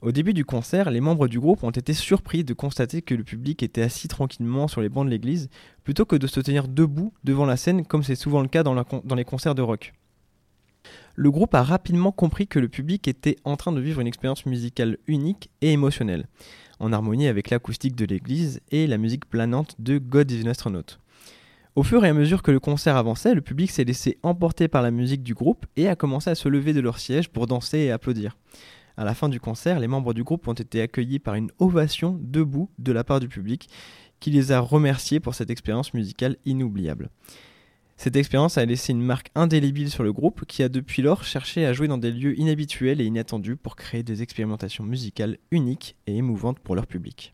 Au 0.01 0.13
début 0.13 0.33
du 0.33 0.45
concert, 0.45 0.93
les 0.93 1.01
membres 1.01 1.27
du 1.27 1.41
groupe 1.41 1.65
ont 1.65 1.71
été 1.71 1.93
surpris 1.93 2.45
de 2.45 2.55
constater 2.55 3.03
que 3.03 3.17
le 3.17 3.25
public 3.25 3.65
était 3.65 3.83
assis 3.83 4.07
tranquillement 4.07 4.69
sur 4.69 4.81
les 4.81 4.89
bancs 4.89 5.07
de 5.07 5.11
l'église, 5.11 5.51
plutôt 5.83 6.05
que 6.05 6.15
de 6.15 6.29
se 6.29 6.39
tenir 6.39 6.69
debout 6.69 7.13
devant 7.25 7.47
la 7.47 7.57
scène 7.57 7.85
comme 7.85 8.05
c'est 8.05 8.15
souvent 8.15 8.43
le 8.43 8.49
cas 8.49 8.63
dans, 8.63 8.77
dans 9.03 9.17
les 9.17 9.25
concerts 9.25 9.57
de 9.57 9.63
rock. 9.63 9.93
Le 11.15 11.31
groupe 11.31 11.55
a 11.55 11.63
rapidement 11.63 12.11
compris 12.11 12.47
que 12.47 12.59
le 12.59 12.69
public 12.69 13.07
était 13.07 13.37
en 13.45 13.57
train 13.57 13.73
de 13.73 13.81
vivre 13.81 14.01
une 14.01 14.07
expérience 14.07 14.47
musicale 14.47 14.97
unique 15.07 15.51
et 15.61 15.73
émotionnelle, 15.73 16.27
en 16.81 16.93
harmonie 16.93 17.29
avec 17.29 17.51
l'acoustique 17.51 17.95
de 17.95 18.07
l'église 18.07 18.61
et 18.71 18.87
la 18.87 18.97
musique 18.97 19.27
planante 19.27 19.75
de 19.79 19.99
God 19.99 20.31
is 20.31 20.43
an 20.47 20.51
Astronaut. 20.51 20.99
Au 21.75 21.83
fur 21.83 22.05
et 22.05 22.09
à 22.09 22.15
mesure 22.15 22.43
que 22.43 22.51
le 22.51 22.61
concert 22.61 22.97
avançait, 22.97 23.35
le 23.35 23.41
public 23.41 23.71
s'est 23.71 23.85
laissé 23.85 24.19
emporter 24.23 24.69
par 24.69 24.83
la 24.83 24.91
musique 24.91 25.23
du 25.23 25.35
groupe 25.35 25.67
et 25.77 25.89
a 25.89 25.97
commencé 25.97 26.31
à 26.31 26.35
se 26.35 26.49
lever 26.49 26.73
de 26.73 26.81
leur 26.81 26.99
siège 26.99 27.29
pour 27.29 27.47
danser 27.47 27.79
et 27.79 27.91
applaudir. 27.91 28.37
À 28.97 29.05
la 29.05 29.15
fin 29.15 29.29
du 29.29 29.41
concert, 29.41 29.81
les 29.81 29.89
membres 29.89 30.13
du 30.13 30.23
groupe 30.23 30.49
ont 30.49 30.53
été 30.53 30.83
accueillis 30.83 31.19
par 31.19 31.35
une 31.35 31.51
ovation 31.59 32.19
debout 32.21 32.71
de 32.79 32.93
la 32.93 33.05
part 33.05 33.21
du 33.21 33.29
public 33.29 33.69
qui 34.21 34.31
les 34.31 34.53
a 34.53 34.61
remerciés 34.61 35.19
pour 35.19 35.35
cette 35.35 35.51
expérience 35.51 35.95
musicale 35.95 36.37
inoubliable. 36.45 37.11
Cette 38.03 38.17
expérience 38.17 38.59
a 38.59 38.65
laissé 38.65 38.91
une 38.91 39.01
marque 39.01 39.31
indélébile 39.37 39.89
sur 39.89 40.03
le 40.03 40.13
groupe 40.13 40.45
qui 40.47 40.65
a 40.65 40.69
depuis 40.69 41.03
lors 41.03 41.23
cherché 41.23 41.65
à 41.67 41.73
jouer 41.73 41.87
dans 41.87 41.99
des 41.99 42.11
lieux 42.11 42.37
inhabituels 42.37 43.01
et 43.01 43.05
inattendus 43.05 43.55
pour 43.55 43.77
créer 43.77 44.03
des 44.03 44.23
expérimentations 44.23 44.83
musicales 44.83 45.39
uniques 45.53 45.95
et 46.09 46.17
émouvantes 46.17 46.59
pour 46.59 46.75
leur 46.75 46.89
public. 46.89 47.33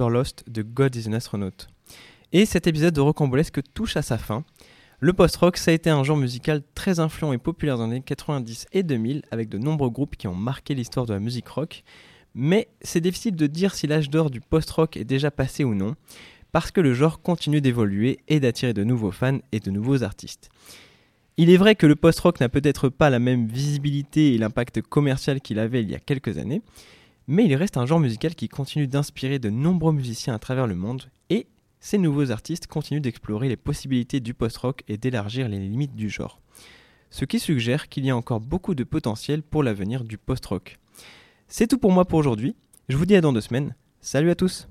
Lost 0.00 0.44
de 0.48 0.62
God 0.62 0.96
is 0.96 1.08
an 1.08 1.12
Astronaut. 1.12 1.68
Et 2.32 2.46
cet 2.46 2.66
épisode 2.66 2.94
de 2.94 3.00
Rocambolesque 3.00 3.60
touche 3.74 3.96
à 3.96 4.02
sa 4.02 4.18
fin. 4.18 4.44
Le 5.00 5.12
post-rock, 5.12 5.56
ça 5.56 5.70
a 5.70 5.74
été 5.74 5.90
un 5.90 6.02
genre 6.02 6.16
musical 6.16 6.62
très 6.74 7.00
influent 7.00 7.32
et 7.32 7.38
populaire 7.38 7.76
dans 7.76 7.86
les 7.86 7.96
années 7.96 8.02
90 8.02 8.66
et 8.72 8.82
2000, 8.82 9.22
avec 9.30 9.48
de 9.48 9.58
nombreux 9.58 9.90
groupes 9.90 10.16
qui 10.16 10.28
ont 10.28 10.34
marqué 10.34 10.74
l'histoire 10.74 11.06
de 11.06 11.12
la 11.12 11.20
musique 11.20 11.48
rock. 11.48 11.84
Mais 12.34 12.68
c'est 12.80 13.00
difficile 13.00 13.36
de 13.36 13.46
dire 13.46 13.74
si 13.74 13.86
l'âge 13.86 14.08
d'or 14.08 14.30
du 14.30 14.40
post-rock 14.40 14.96
est 14.96 15.04
déjà 15.04 15.30
passé 15.30 15.64
ou 15.64 15.74
non, 15.74 15.94
parce 16.52 16.70
que 16.70 16.80
le 16.80 16.94
genre 16.94 17.20
continue 17.20 17.60
d'évoluer 17.60 18.20
et 18.28 18.40
d'attirer 18.40 18.72
de 18.74 18.84
nouveaux 18.84 19.10
fans 19.10 19.40
et 19.52 19.60
de 19.60 19.70
nouveaux 19.70 20.02
artistes. 20.02 20.50
Il 21.36 21.50
est 21.50 21.56
vrai 21.56 21.74
que 21.74 21.86
le 21.86 21.96
post-rock 21.96 22.40
n'a 22.40 22.48
peut-être 22.48 22.88
pas 22.88 23.10
la 23.10 23.18
même 23.18 23.46
visibilité 23.46 24.34
et 24.34 24.38
l'impact 24.38 24.82
commercial 24.82 25.40
qu'il 25.40 25.58
avait 25.58 25.82
il 25.82 25.90
y 25.90 25.94
a 25.94 25.98
quelques 25.98 26.38
années, 26.38 26.62
mais 27.26 27.44
il 27.44 27.54
reste 27.54 27.76
un 27.76 27.86
genre 27.86 28.00
musical 28.00 28.34
qui 28.34 28.48
continue 28.48 28.86
d'inspirer 28.86 29.38
de 29.38 29.50
nombreux 29.50 29.92
musiciens 29.92 30.34
à 30.34 30.38
travers 30.38 30.66
le 30.66 30.74
monde, 30.74 31.10
et 31.30 31.46
ces 31.80 31.98
nouveaux 31.98 32.30
artistes 32.30 32.66
continuent 32.66 33.00
d'explorer 33.00 33.48
les 33.48 33.56
possibilités 33.56 34.20
du 34.20 34.34
post-rock 34.34 34.82
et 34.88 34.96
d'élargir 34.96 35.48
les 35.48 35.58
limites 35.58 35.94
du 35.94 36.08
genre. 36.08 36.40
Ce 37.10 37.24
qui 37.24 37.38
suggère 37.38 37.88
qu'il 37.88 38.06
y 38.06 38.10
a 38.10 38.16
encore 38.16 38.40
beaucoup 38.40 38.74
de 38.74 38.84
potentiel 38.84 39.42
pour 39.42 39.62
l'avenir 39.62 40.04
du 40.04 40.16
post-rock. 40.16 40.78
C'est 41.48 41.66
tout 41.66 41.78
pour 41.78 41.92
moi 41.92 42.04
pour 42.04 42.18
aujourd'hui, 42.18 42.54
je 42.88 42.96
vous 42.96 43.06
dis 43.06 43.16
à 43.16 43.20
dans 43.20 43.32
deux 43.32 43.40
semaines, 43.40 43.74
salut 44.00 44.30
à 44.30 44.34
tous 44.34 44.68